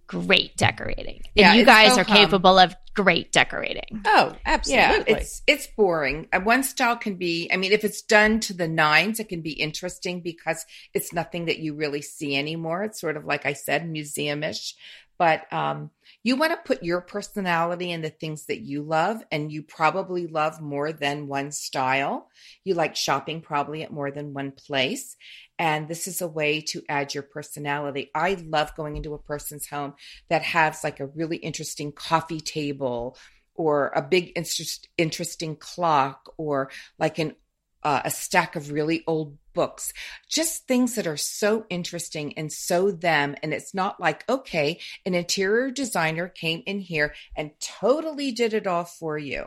great 0.08 0.56
decorating. 0.58 1.22
And 1.26 1.32
Yeah, 1.36 1.54
you 1.54 1.66
guys 1.66 1.98
are 1.98 2.04
ho-hum. 2.04 2.18
capable 2.18 2.60
of 2.60 2.76
great 2.94 3.32
decorating. 3.32 4.02
Oh, 4.06 4.36
absolutely. 4.46 4.84
Yeah, 4.84 5.04
it's 5.08 5.42
it's 5.48 5.68
boring. 5.78 6.28
Uh, 6.34 6.42
One 6.42 6.64
style 6.64 6.98
can 6.98 7.16
be, 7.16 7.50
I 7.52 7.56
mean, 7.56 7.72
if 7.72 7.86
it's 7.86 8.02
done 8.02 8.42
to 8.42 8.54
the 8.54 8.68
nines, 8.68 9.20
it 9.22 9.30
can 9.30 9.42
be 9.42 9.54
interesting 9.54 10.20
because 10.22 10.66
it's 10.94 11.14
nothing 11.14 11.46
that 11.46 11.60
you 11.60 11.74
really 11.76 12.02
see 12.02 12.36
anymore. 12.36 12.84
It's 12.84 13.00
sort 13.00 13.16
of 13.16 13.24
like 13.26 13.46
I 13.46 13.54
said, 13.54 13.90
museum-ish. 13.90 14.76
But 15.21 15.53
um, 15.53 15.91
you 16.23 16.36
want 16.36 16.51
to 16.53 16.57
put 16.65 16.81
your 16.81 16.99
personality 16.99 17.91
in 17.91 18.01
the 18.01 18.10
things 18.10 18.47
that 18.47 18.62
you 18.62 18.81
love, 18.81 19.21
and 19.31 19.51
you 19.51 19.62
probably 19.62 20.25
love 20.25 20.60
more 20.60 20.91
than 20.91 21.27
one 21.27 21.51
style. 21.51 22.27
You 22.63 22.73
like 22.73 22.95
shopping 22.95 23.39
probably 23.39 23.84
at 23.84 23.93
more 23.93 24.10
than 24.10 24.34
one 24.34 24.49
place. 24.49 25.15
And 25.60 25.88
this 25.88 26.07
is 26.07 26.23
a 26.23 26.27
way 26.27 26.62
to 26.69 26.81
add 26.89 27.13
your 27.13 27.21
personality. 27.21 28.10
I 28.15 28.34
love 28.34 28.75
going 28.75 28.97
into 28.97 29.13
a 29.13 29.21
person's 29.21 29.67
home 29.67 29.93
that 30.29 30.41
has 30.41 30.84
like 30.84 30.99
a 30.99 31.05
really 31.05 31.38
interesting 31.38 31.91
coffee 31.91 32.41
table 32.41 33.15
or 33.53 33.91
a 33.95 34.01
big 34.01 34.31
interest, 34.36 34.88
interesting 34.97 35.55
clock 35.55 36.34
or 36.38 36.71
like 36.97 37.19
an 37.19 37.36
uh, 37.84 38.02
a 38.06 38.12
stack 38.12 38.56
of 38.56 38.72
really 38.72 39.04
old 39.08 39.38
books 39.54 39.91
just 40.30 40.65
things 40.65 40.96
that 40.96 41.06
are 41.08 41.17
so 41.17 41.65
interesting 41.70 42.38
and 42.38 42.52
so 42.54 42.89
them 42.89 43.36
and 43.44 43.54
it's 43.54 43.74
not 43.74 44.00
like 44.00 44.28
okay 44.30 44.80
an 45.06 45.13
interior 45.13 45.70
designer 45.70 46.28
came 46.30 46.63
in 46.65 46.80
here 46.80 47.13
and 47.36 47.52
totally 47.60 48.32
did 48.32 48.54
it 48.54 48.65
all 48.65 48.86
for 48.86 49.17
you 49.17 49.46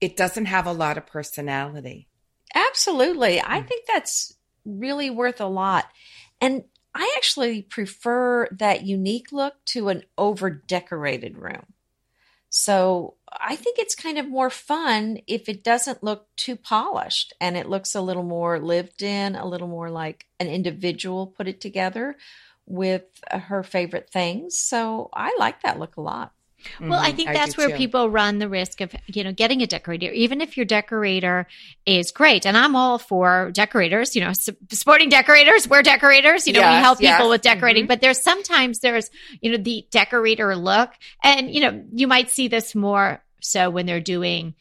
it 0.00 0.16
doesn't 0.16 0.46
have 0.46 0.66
a 0.66 0.72
lot 0.72 0.98
of 0.98 1.06
personality 1.06 2.06
Absolutely. 2.54 3.40
I 3.40 3.60
Mm. 3.60 3.68
think 3.68 3.86
that's 3.86 4.36
really 4.64 5.10
worth 5.10 5.40
a 5.40 5.46
lot. 5.46 5.86
And 6.40 6.64
I 6.94 7.12
actually 7.16 7.62
prefer 7.62 8.48
that 8.52 8.82
unique 8.84 9.30
look 9.32 9.64
to 9.66 9.88
an 9.88 10.04
over 10.18 10.50
decorated 10.50 11.38
room. 11.38 11.66
So 12.50 13.14
I 13.32 13.54
think 13.56 13.78
it's 13.78 13.94
kind 13.94 14.18
of 14.18 14.28
more 14.28 14.50
fun 14.50 15.18
if 15.28 15.48
it 15.48 15.62
doesn't 15.62 16.02
look 16.02 16.26
too 16.36 16.56
polished 16.56 17.32
and 17.40 17.56
it 17.56 17.68
looks 17.68 17.94
a 17.94 18.00
little 18.00 18.24
more 18.24 18.58
lived 18.58 19.02
in, 19.02 19.36
a 19.36 19.46
little 19.46 19.68
more 19.68 19.88
like 19.88 20.26
an 20.40 20.48
individual 20.48 21.28
put 21.28 21.46
it 21.46 21.60
together 21.60 22.16
with 22.66 23.04
uh, 23.30 23.38
her 23.38 23.62
favorite 23.62 24.10
things. 24.10 24.58
So 24.58 25.10
I 25.12 25.34
like 25.38 25.62
that 25.62 25.78
look 25.78 25.96
a 25.96 26.00
lot. 26.02 26.32
Well, 26.80 27.00
I 27.00 27.12
Mhm, 27.12 27.16
think 27.16 27.32
that's 27.32 27.56
where 27.56 27.68
too. 27.70 27.76
people 27.76 28.10
run 28.10 28.38
the 28.38 28.48
risk 28.48 28.80
of, 28.80 28.94
you 29.06 29.24
know, 29.24 29.32
getting 29.32 29.62
a 29.62 29.66
decorator, 29.66 30.10
even 30.12 30.40
if 30.40 30.56
your 30.56 30.66
decorator 30.66 31.46
is 31.86 32.10
great. 32.10 32.46
And 32.46 32.56
I'm 32.56 32.76
all 32.76 32.98
for 32.98 33.50
decorators, 33.52 34.14
you 34.14 34.22
know, 34.22 34.32
supporting 34.32 35.08
decorators. 35.08 35.68
We're 35.68 35.82
decorators, 35.82 36.46
you 36.46 36.52
know, 36.52 36.60
we 36.60 36.74
help 36.74 37.00
yes. 37.00 37.16
people 37.16 37.30
with 37.30 37.42
decorating, 37.42 37.84
Mhm. 37.84 37.88
but 37.88 38.00
there's 38.00 38.22
sometimes 38.22 38.80
there's, 38.80 39.10
you 39.40 39.52
know, 39.52 39.58
the 39.58 39.86
decorator 39.90 40.54
look. 40.56 40.90
And, 41.22 41.50
you 41.54 41.60
know, 41.60 41.84
you 41.92 42.06
might 42.06 42.30
see 42.30 42.48
this 42.48 42.74
more 42.74 43.22
so 43.40 43.70
when 43.70 43.86
they're 43.86 44.00
doing, 44.00 44.54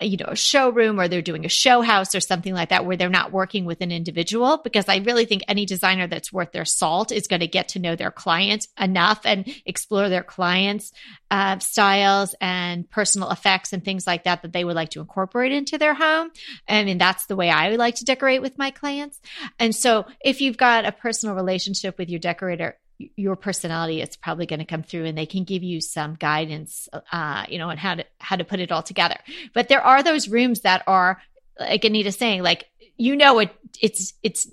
you 0.00 0.18
know, 0.18 0.26
a 0.28 0.36
showroom 0.36 1.00
or 1.00 1.08
they're 1.08 1.22
doing 1.22 1.46
a 1.46 1.50
show 1.50 1.80
house 1.80 2.14
or 2.14 2.20
something 2.20 2.52
like 2.52 2.68
that 2.68 2.84
where 2.84 2.96
they're 2.96 3.08
not 3.08 3.32
working 3.32 3.64
with 3.64 3.80
an 3.80 3.90
individual 3.90 4.58
because 4.62 4.88
I 4.88 4.96
really 4.98 5.24
think 5.24 5.42
any 5.48 5.64
designer 5.64 6.06
that's 6.06 6.32
worth 6.32 6.52
their 6.52 6.66
salt 6.66 7.12
is 7.12 7.28
going 7.28 7.40
to 7.40 7.46
get 7.46 7.68
to 7.68 7.78
know 7.78 7.96
their 7.96 8.10
client 8.10 8.66
enough 8.78 9.20
and 9.24 9.50
explore 9.64 10.08
their 10.08 10.22
clients 10.22 10.92
uh, 11.30 11.58
styles 11.58 12.34
and 12.40 12.88
personal 12.90 13.30
effects 13.30 13.72
and 13.72 13.84
things 13.84 14.06
like 14.06 14.24
that 14.24 14.42
that 14.42 14.52
they 14.52 14.64
would 14.64 14.76
like 14.76 14.90
to 14.90 15.00
incorporate 15.00 15.52
into 15.52 15.78
their 15.78 15.94
home. 15.94 16.30
I 16.68 16.84
mean, 16.84 16.98
that's 16.98 17.26
the 17.26 17.36
way 17.36 17.48
I 17.48 17.70
would 17.70 17.78
like 17.78 17.96
to 17.96 18.04
decorate 18.04 18.42
with 18.42 18.58
my 18.58 18.70
clients. 18.70 19.18
And 19.58 19.74
so 19.74 20.04
if 20.20 20.40
you've 20.40 20.58
got 20.58 20.84
a 20.84 20.92
personal 20.92 21.34
relationship 21.34 21.98
with 21.98 22.10
your 22.10 22.20
decorator, 22.20 22.78
your 22.98 23.36
personality 23.36 24.00
is 24.00 24.16
probably 24.16 24.46
going 24.46 24.58
to 24.58 24.64
come 24.64 24.82
through 24.82 25.04
and 25.04 25.18
they 25.18 25.26
can 25.26 25.44
give 25.44 25.62
you 25.62 25.80
some 25.80 26.14
guidance 26.14 26.88
uh, 27.12 27.44
you 27.48 27.58
know 27.58 27.68
on 27.68 27.76
how 27.76 27.94
to 27.94 28.04
how 28.18 28.36
to 28.36 28.44
put 28.44 28.58
it 28.60 28.72
all 28.72 28.82
together 28.82 29.16
but 29.54 29.68
there 29.68 29.82
are 29.82 30.02
those 30.02 30.28
rooms 30.28 30.60
that 30.62 30.82
are 30.86 31.20
like 31.60 31.84
anita's 31.84 32.16
saying 32.16 32.42
like 32.42 32.64
you 32.96 33.14
know 33.14 33.38
it 33.40 33.50
it's 33.82 34.14
it's 34.22 34.48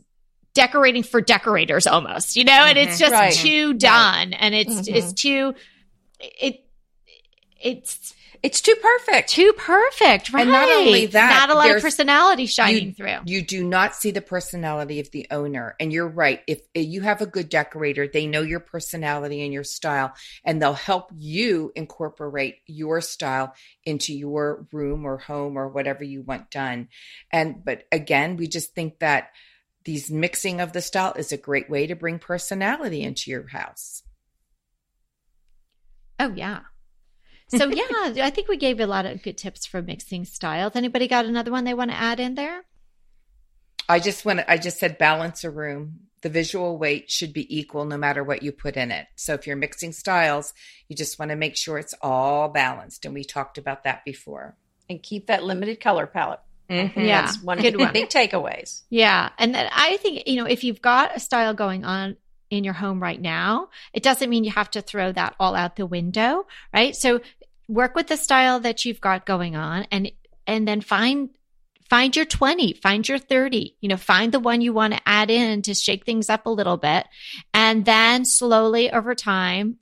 decorating 0.53 1.03
for 1.03 1.21
decorators 1.21 1.87
almost 1.87 2.35
you 2.35 2.43
know 2.43 2.51
and 2.65 2.77
it's 2.77 2.95
Mhm. 2.97 2.99
just 2.99 3.11
Right. 3.13 3.33
too 3.33 3.73
done 3.73 4.33
and 4.33 4.53
it's 4.53 4.87
Mhm. 4.87 4.93
it's 4.95 5.13
too 5.13 5.53
it 6.19 6.65
it's 7.61 8.13
It's 8.43 8.59
too 8.59 8.75
perfect. 8.75 9.29
too 9.29 9.53
perfect 9.57 10.33
right 10.33 10.41
And 10.41 10.51
not 10.51 10.69
only 10.69 11.05
that, 11.05 11.47
not 11.47 11.49
a 11.49 11.57
lot 11.57 11.73
of 11.73 11.81
personality 11.81 12.45
shining 12.45 12.87
you- 12.89 12.93
through 12.93 13.19
You 13.25 13.41
do 13.41 13.63
not 13.63 13.95
see 13.95 14.11
the 14.11 14.21
personality 14.21 14.99
of 14.99 15.09
the 15.11 15.25
owner. 15.31 15.77
And 15.79 15.93
you're 15.93 16.09
right. 16.09 16.41
If 16.45 16.59
you 16.75 16.99
have 17.01 17.21
a 17.21 17.25
good 17.25 17.47
decorator, 17.47 18.05
they 18.05 18.27
know 18.27 18.41
your 18.41 18.59
personality 18.59 19.41
and 19.43 19.53
your 19.53 19.63
style, 19.63 20.13
and 20.43 20.61
they'll 20.61 20.73
help 20.73 21.09
you 21.17 21.71
incorporate 21.73 22.57
your 22.67 22.99
style 22.99 23.53
into 23.85 24.13
your 24.13 24.67
room 24.73 25.05
or 25.05 25.17
home 25.19 25.57
or 25.57 25.69
whatever 25.69 26.03
you 26.03 26.21
want 26.21 26.51
done. 26.51 26.89
And, 27.31 27.63
but 27.63 27.85
again, 27.93 28.35
we 28.35 28.47
just 28.47 28.75
think 28.75 28.99
that 28.99 29.29
these 29.85 30.11
mixing 30.11 30.59
of 30.59 30.73
the 30.73 30.81
style 30.81 31.13
is 31.13 31.31
a 31.31 31.37
great 31.37 31.69
way 31.69 31.87
to 31.87 31.95
bring 31.95 32.19
personality 32.19 33.03
into 33.03 33.31
your 33.31 33.47
house. 33.47 34.03
oh 36.19 36.31
yeah 36.35 36.59
so 37.49 37.67
yeah 37.69 38.13
i 38.25 38.29
think 38.29 38.47
we 38.47 38.57
gave 38.57 38.79
a 38.79 38.87
lot 38.87 39.05
of 39.05 39.21
good 39.23 39.37
tips 39.37 39.65
for 39.65 39.81
mixing 39.81 40.25
styles 40.25 40.75
anybody 40.75 41.07
got 41.07 41.25
another 41.25 41.51
one 41.51 41.63
they 41.63 41.73
want 41.73 41.91
to 41.91 41.97
add 41.97 42.19
in 42.19 42.35
there 42.35 42.63
I 43.89 43.99
just 43.99 44.23
want 44.23 44.39
to, 44.39 44.49
I 44.49 44.57
just 44.57 44.79
said 44.79 44.97
balance 44.97 45.43
a 45.43 45.51
room. 45.51 45.99
The 46.21 46.29
visual 46.29 46.77
weight 46.77 47.11
should 47.11 47.33
be 47.33 47.53
equal 47.53 47.83
no 47.83 47.97
matter 47.97 48.23
what 48.23 48.41
you 48.41 48.53
put 48.53 48.77
in 48.77 48.91
it. 48.91 49.07
So 49.17 49.33
if 49.33 49.45
you're 49.45 49.57
mixing 49.57 49.91
styles, 49.91 50.53
you 50.87 50.95
just 50.95 51.19
want 51.19 51.31
to 51.31 51.35
make 51.35 51.57
sure 51.57 51.77
it's 51.77 51.93
all 52.01 52.47
balanced. 52.47 53.03
And 53.03 53.13
we 53.13 53.25
talked 53.25 53.57
about 53.57 53.83
that 53.83 54.05
before. 54.05 54.55
And 54.89 55.03
keep 55.03 55.27
that 55.27 55.43
limited 55.43 55.81
color 55.81 56.07
palette. 56.07 56.39
Mhm. 56.69 56.95
Yeah. 56.95 57.23
That's 57.23 57.43
one 57.43 57.57
good 57.57 57.73
of 57.73 57.79
the 57.79 57.83
one. 57.83 57.93
big 57.93 58.07
takeaways. 58.09 58.83
Yeah. 58.89 59.31
And 59.37 59.53
then 59.53 59.67
I 59.69 59.97
think, 59.97 60.27
you 60.27 60.37
know, 60.37 60.45
if 60.45 60.63
you've 60.63 60.81
got 60.81 61.13
a 61.15 61.19
style 61.19 61.53
going 61.53 61.83
on 61.83 62.15
in 62.53 62.63
your 62.63 62.73
home 62.73 63.01
right 63.01 63.19
now, 63.19 63.69
it 63.93 64.03
doesn't 64.03 64.29
mean 64.29 64.43
you 64.43 64.51
have 64.51 64.69
to 64.71 64.81
throw 64.81 65.11
that 65.11 65.35
all 65.39 65.55
out 65.55 65.75
the 65.75 65.85
window, 65.87 66.45
right? 66.71 66.95
So 66.95 67.21
work 67.67 67.95
with 67.95 68.07
the 68.07 68.17
style 68.17 68.59
that 68.59 68.85
you've 68.85 69.01
got 69.01 69.25
going 69.25 69.55
on 69.55 69.87
and 69.91 70.11
and 70.45 70.67
then 70.67 70.81
find 70.81 71.29
find 71.89 72.15
your 72.15 72.25
20, 72.25 72.73
find 72.73 73.07
your 73.07 73.17
30, 73.17 73.75
you 73.81 73.89
know, 73.89 73.97
find 73.97 74.31
the 74.31 74.39
one 74.39 74.61
you 74.61 74.71
want 74.71 74.93
to 74.93 75.01
add 75.05 75.31
in 75.31 75.63
to 75.63 75.73
shake 75.73 76.05
things 76.05 76.29
up 76.29 76.45
a 76.45 76.49
little 76.49 76.77
bit. 76.77 77.07
And 77.53 77.85
then 77.85 78.25
slowly 78.25 78.91
over 78.91 79.15
time, 79.15 79.77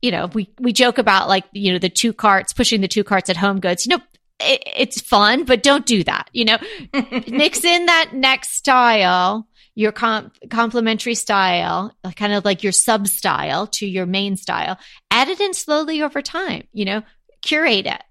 you 0.00 0.10
know, 0.10 0.26
we 0.26 0.50
we 0.58 0.72
joke 0.72 0.96
about 0.96 1.28
like, 1.28 1.44
you 1.52 1.72
know, 1.72 1.78
the 1.78 1.90
two 1.90 2.14
carts, 2.14 2.54
pushing 2.54 2.80
the 2.80 2.88
two 2.88 3.04
carts 3.04 3.28
at 3.28 3.36
home 3.36 3.60
goods. 3.60 3.84
You 3.84 3.96
know, 3.96 4.02
it, 4.40 4.62
it's 4.76 5.00
fun, 5.00 5.44
but 5.44 5.62
don't 5.62 5.84
do 5.84 6.02
that. 6.04 6.30
You 6.32 6.46
know, 6.46 6.58
mix 7.28 7.64
in 7.64 7.86
that 7.86 8.12
next 8.14 8.56
style, 8.56 9.46
your 9.74 9.92
com- 9.92 10.32
complementary 10.50 11.14
style, 11.14 11.94
kind 12.16 12.32
of 12.32 12.44
like 12.44 12.62
your 12.62 12.72
sub 12.72 13.08
style 13.08 13.66
to 13.66 13.86
your 13.86 14.06
main 14.06 14.36
style. 14.36 14.78
Add 15.10 15.28
it 15.28 15.40
in 15.40 15.54
slowly 15.54 16.02
over 16.02 16.20
time, 16.20 16.64
you 16.72 16.84
know, 16.84 17.02
curate 17.40 17.86
it. 17.86 18.02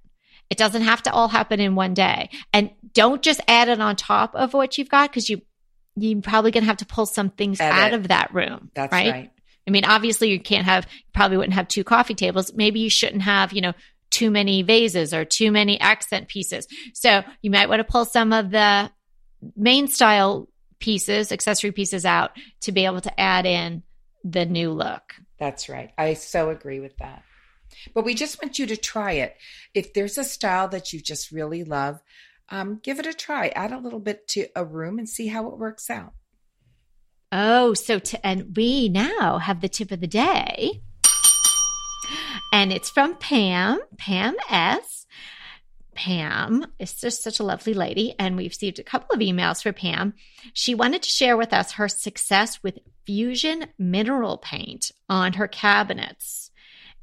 It 0.49 0.57
doesn't 0.57 0.81
have 0.81 1.03
to 1.03 1.13
all 1.13 1.29
happen 1.29 1.59
in 1.59 1.75
one 1.75 1.93
day. 1.93 2.29
And 2.51 2.71
don't 2.93 3.21
just 3.21 3.39
add 3.47 3.69
it 3.69 3.79
on 3.79 3.95
top 3.95 4.35
of 4.35 4.53
what 4.53 4.77
you've 4.77 4.89
got 4.89 5.09
because 5.09 5.29
you 5.29 5.41
you're 5.95 6.21
probably 6.21 6.51
going 6.51 6.63
to 6.63 6.67
have 6.67 6.77
to 6.77 6.85
pull 6.85 7.05
some 7.05 7.29
things 7.29 7.59
Edit. 7.59 7.77
out 7.77 7.93
of 7.93 8.07
that 8.07 8.33
room. 8.33 8.71
That's 8.73 8.91
right? 8.91 9.11
right. 9.11 9.31
I 9.67 9.71
mean, 9.71 9.85
obviously 9.85 10.29
you 10.29 10.39
can't 10.39 10.65
have, 10.65 10.87
you 10.91 11.11
probably 11.13 11.37
wouldn't 11.37 11.53
have 11.53 11.67
two 11.67 11.83
coffee 11.83 12.15
tables. 12.15 12.53
Maybe 12.53 12.79
you 12.79 12.89
shouldn't 12.89 13.23
have, 13.23 13.53
you 13.53 13.61
know, 13.61 13.73
too 14.09 14.31
many 14.31 14.61
vases 14.61 15.13
or 15.13 15.25
too 15.25 15.51
many 15.51 15.79
accent 15.79 16.27
pieces. 16.27 16.67
So 16.93 17.23
you 17.41 17.51
might 17.51 17.69
want 17.69 17.79
to 17.79 17.83
pull 17.83 18.05
some 18.05 18.33
of 18.33 18.51
the 18.51 18.89
main 19.55 19.87
style 19.87 20.47
pieces, 20.81 21.31
accessory 21.31 21.71
pieces 21.71 22.05
out 22.05 22.31
to 22.61 22.71
be 22.71 22.85
able 22.85 23.01
to 23.01 23.19
add 23.19 23.45
in 23.45 23.83
the 24.23 24.45
new 24.45 24.71
look. 24.71 25.15
That's 25.39 25.69
right. 25.69 25.91
I 25.97 26.13
so 26.15 26.49
agree 26.49 26.79
with 26.79 26.97
that. 26.97 27.23
But 27.93 28.05
we 28.05 28.13
just 28.13 28.41
want 28.43 28.59
you 28.59 28.65
to 28.67 28.77
try 28.77 29.13
it. 29.13 29.37
If 29.73 29.93
there's 29.93 30.17
a 30.17 30.23
style 30.23 30.67
that 30.67 30.91
you 30.91 30.99
just 30.99 31.31
really 31.31 31.63
love, 31.63 32.01
um, 32.49 32.79
give 32.83 32.99
it 32.99 33.07
a 33.07 33.13
try. 33.13 33.47
Add 33.47 33.71
a 33.71 33.79
little 33.79 33.99
bit 33.99 34.27
to 34.29 34.47
a 34.55 34.65
room 34.65 34.99
and 34.99 35.07
see 35.07 35.27
how 35.27 35.47
it 35.47 35.57
works 35.57 35.89
out. 35.89 36.13
Oh, 37.31 37.73
so 37.73 37.97
to, 37.97 38.27
and 38.27 38.55
we 38.55 38.89
now 38.89 39.37
have 39.37 39.61
the 39.61 39.69
tip 39.69 39.91
of 39.91 40.01
the 40.01 40.07
day. 40.07 40.81
And 42.51 42.73
it's 42.73 42.89
from 42.89 43.15
Pam, 43.15 43.79
Pam 43.97 44.35
S. 44.49 45.00
Pam 45.93 46.65
is 46.79 46.93
just 46.93 47.23
such 47.23 47.39
a 47.39 47.43
lovely 47.43 47.73
lady, 47.73 48.15
and 48.17 48.37
we 48.37 48.45
received 48.45 48.79
a 48.79 48.83
couple 48.83 49.13
of 49.13 49.21
emails 49.21 49.61
for 49.61 49.73
Pam. 49.73 50.13
She 50.53 50.73
wanted 50.73 51.03
to 51.03 51.09
share 51.09 51.35
with 51.35 51.53
us 51.53 51.73
her 51.73 51.89
success 51.89 52.61
with 52.63 52.79
fusion 53.05 53.65
mineral 53.77 54.37
paint 54.37 54.91
on 55.09 55.33
her 55.33 55.47
cabinets. 55.47 56.51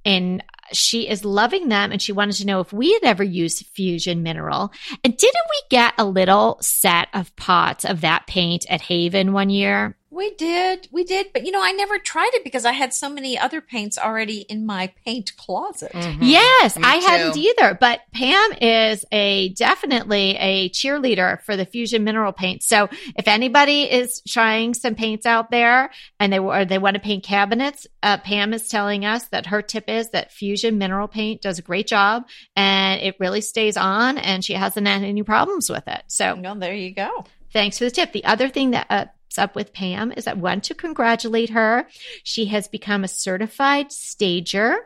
And 0.04 0.42
she 0.72 1.06
is 1.08 1.24
loving 1.24 1.68
them, 1.68 1.92
and 1.92 2.00
she 2.00 2.12
wanted 2.12 2.36
to 2.36 2.46
know 2.46 2.60
if 2.60 2.72
we 2.72 2.94
had 2.94 3.04
ever 3.04 3.22
used 3.22 3.66
fusion 3.66 4.22
mineral. 4.22 4.72
And 5.04 5.16
didn't 5.16 5.34
we 5.50 5.62
get 5.68 5.92
a 5.98 6.06
little 6.06 6.58
set 6.62 7.08
of 7.12 7.34
pots 7.36 7.84
of 7.84 8.00
that 8.00 8.26
paint 8.26 8.64
at 8.70 8.80
Haven 8.80 9.32
one 9.32 9.50
year? 9.50 9.97
We 10.10 10.34
did, 10.36 10.88
we 10.90 11.04
did, 11.04 11.34
but 11.34 11.44
you 11.44 11.50
know, 11.52 11.62
I 11.62 11.72
never 11.72 11.98
tried 11.98 12.30
it 12.32 12.42
because 12.42 12.64
I 12.64 12.72
had 12.72 12.94
so 12.94 13.10
many 13.10 13.38
other 13.38 13.60
paints 13.60 13.98
already 13.98 14.38
in 14.48 14.64
my 14.64 14.92
paint 15.04 15.36
closet. 15.36 15.92
Yes, 16.20 16.76
Me 16.78 16.82
I 16.84 16.98
too. 16.98 17.06
hadn't 17.06 17.36
either. 17.36 17.76
But 17.78 18.00
Pam 18.12 18.52
is 18.60 19.04
a 19.12 19.50
definitely 19.50 20.36
a 20.36 20.70
cheerleader 20.70 21.42
for 21.42 21.56
the 21.56 21.66
fusion 21.66 22.04
mineral 22.04 22.32
paint. 22.32 22.62
So 22.62 22.88
if 23.16 23.28
anybody 23.28 23.82
is 23.82 24.22
trying 24.26 24.72
some 24.72 24.94
paints 24.94 25.26
out 25.26 25.50
there 25.50 25.90
and 26.18 26.32
they 26.32 26.38
or 26.38 26.64
they 26.64 26.78
want 26.78 26.94
to 26.94 27.00
paint 27.00 27.22
cabinets, 27.22 27.86
uh, 28.02 28.16
Pam 28.16 28.54
is 28.54 28.68
telling 28.68 29.04
us 29.04 29.24
that 29.28 29.46
her 29.46 29.60
tip 29.60 29.88
is 29.88 30.08
that 30.10 30.32
fusion 30.32 30.78
mineral 30.78 31.08
paint 31.08 31.42
does 31.42 31.58
a 31.58 31.62
great 31.62 31.86
job 31.86 32.26
and 32.56 33.00
it 33.02 33.16
really 33.20 33.42
stays 33.42 33.76
on, 33.76 34.16
and 34.16 34.42
she 34.42 34.54
hasn't 34.54 34.88
had 34.88 35.02
any 35.02 35.22
problems 35.22 35.68
with 35.68 35.86
it. 35.86 36.02
So 36.06 36.34
Well, 36.40 36.54
there 36.54 36.74
you 36.74 36.94
go. 36.94 37.26
Thanks 37.52 37.78
for 37.78 37.84
the 37.84 37.90
tip. 37.90 38.12
The 38.12 38.24
other 38.24 38.48
thing 38.48 38.72
that 38.72 38.86
uh, 38.90 39.04
is 39.04 39.08
up 39.38 39.54
with 39.56 39.72
Pam 39.72 40.12
is 40.12 40.26
I 40.26 40.34
want 40.34 40.64
to 40.64 40.74
congratulate 40.74 41.50
her. 41.50 41.86
She 42.24 42.46
has 42.46 42.68
become 42.68 43.04
a 43.04 43.08
certified 43.08 43.92
stager. 43.92 44.76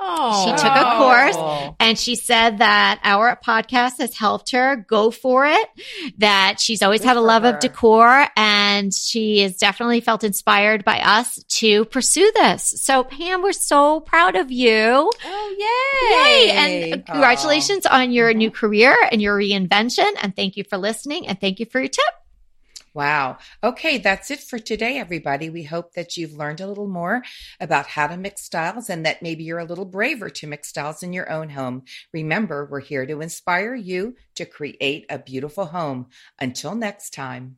Oh, 0.00 0.44
She 0.44 0.52
took 0.52 0.76
a 0.76 0.96
course 0.96 1.34
oh. 1.36 1.74
and 1.80 1.98
she 1.98 2.14
said 2.14 2.58
that 2.58 3.00
our 3.02 3.36
podcast 3.44 3.98
has 3.98 4.14
helped 4.16 4.52
her 4.52 4.76
go 4.88 5.10
for 5.10 5.44
it, 5.44 5.68
that 6.18 6.60
she's 6.60 6.82
always 6.82 7.00
Good 7.00 7.08
had 7.08 7.16
a 7.16 7.20
love 7.20 7.42
her. 7.42 7.48
of 7.48 7.58
decor 7.58 8.28
and 8.36 8.94
she 8.94 9.40
has 9.40 9.56
definitely 9.56 10.00
felt 10.00 10.22
inspired 10.22 10.84
by 10.84 11.00
us 11.00 11.42
to 11.48 11.84
pursue 11.86 12.30
this. 12.36 12.80
So 12.80 13.02
Pam, 13.02 13.42
we're 13.42 13.50
so 13.50 13.98
proud 13.98 14.36
of 14.36 14.52
you. 14.52 15.10
Oh, 15.24 15.56
Yay! 15.58 16.46
yay! 16.46 16.92
And 16.92 17.04
congratulations 17.04 17.84
on 17.84 18.12
your 18.12 18.32
new 18.32 18.52
career 18.52 18.96
and 19.10 19.20
your 19.20 19.36
reinvention. 19.36 20.12
And 20.22 20.36
thank 20.36 20.56
you 20.56 20.62
for 20.62 20.78
listening 20.78 21.26
and 21.26 21.40
thank 21.40 21.58
you 21.58 21.66
for 21.66 21.80
your 21.80 21.88
tip. 21.88 22.04
Wow. 22.94 23.38
Okay, 23.62 23.98
that's 23.98 24.30
it 24.30 24.40
for 24.40 24.58
today, 24.58 24.98
everybody. 24.98 25.50
We 25.50 25.62
hope 25.62 25.92
that 25.94 26.16
you've 26.16 26.32
learned 26.32 26.60
a 26.60 26.66
little 26.66 26.88
more 26.88 27.22
about 27.60 27.86
how 27.86 28.06
to 28.06 28.16
mix 28.16 28.42
styles 28.44 28.90
and 28.90 29.04
that 29.06 29.22
maybe 29.22 29.44
you're 29.44 29.58
a 29.58 29.64
little 29.64 29.84
braver 29.84 30.30
to 30.30 30.46
mix 30.46 30.68
styles 30.68 31.02
in 31.02 31.12
your 31.12 31.30
own 31.30 31.50
home. 31.50 31.82
Remember, 32.12 32.66
we're 32.70 32.80
here 32.80 33.06
to 33.06 33.20
inspire 33.20 33.74
you 33.74 34.16
to 34.34 34.44
create 34.44 35.06
a 35.10 35.18
beautiful 35.18 35.66
home. 35.66 36.06
Until 36.40 36.74
next 36.74 37.10
time. 37.10 37.56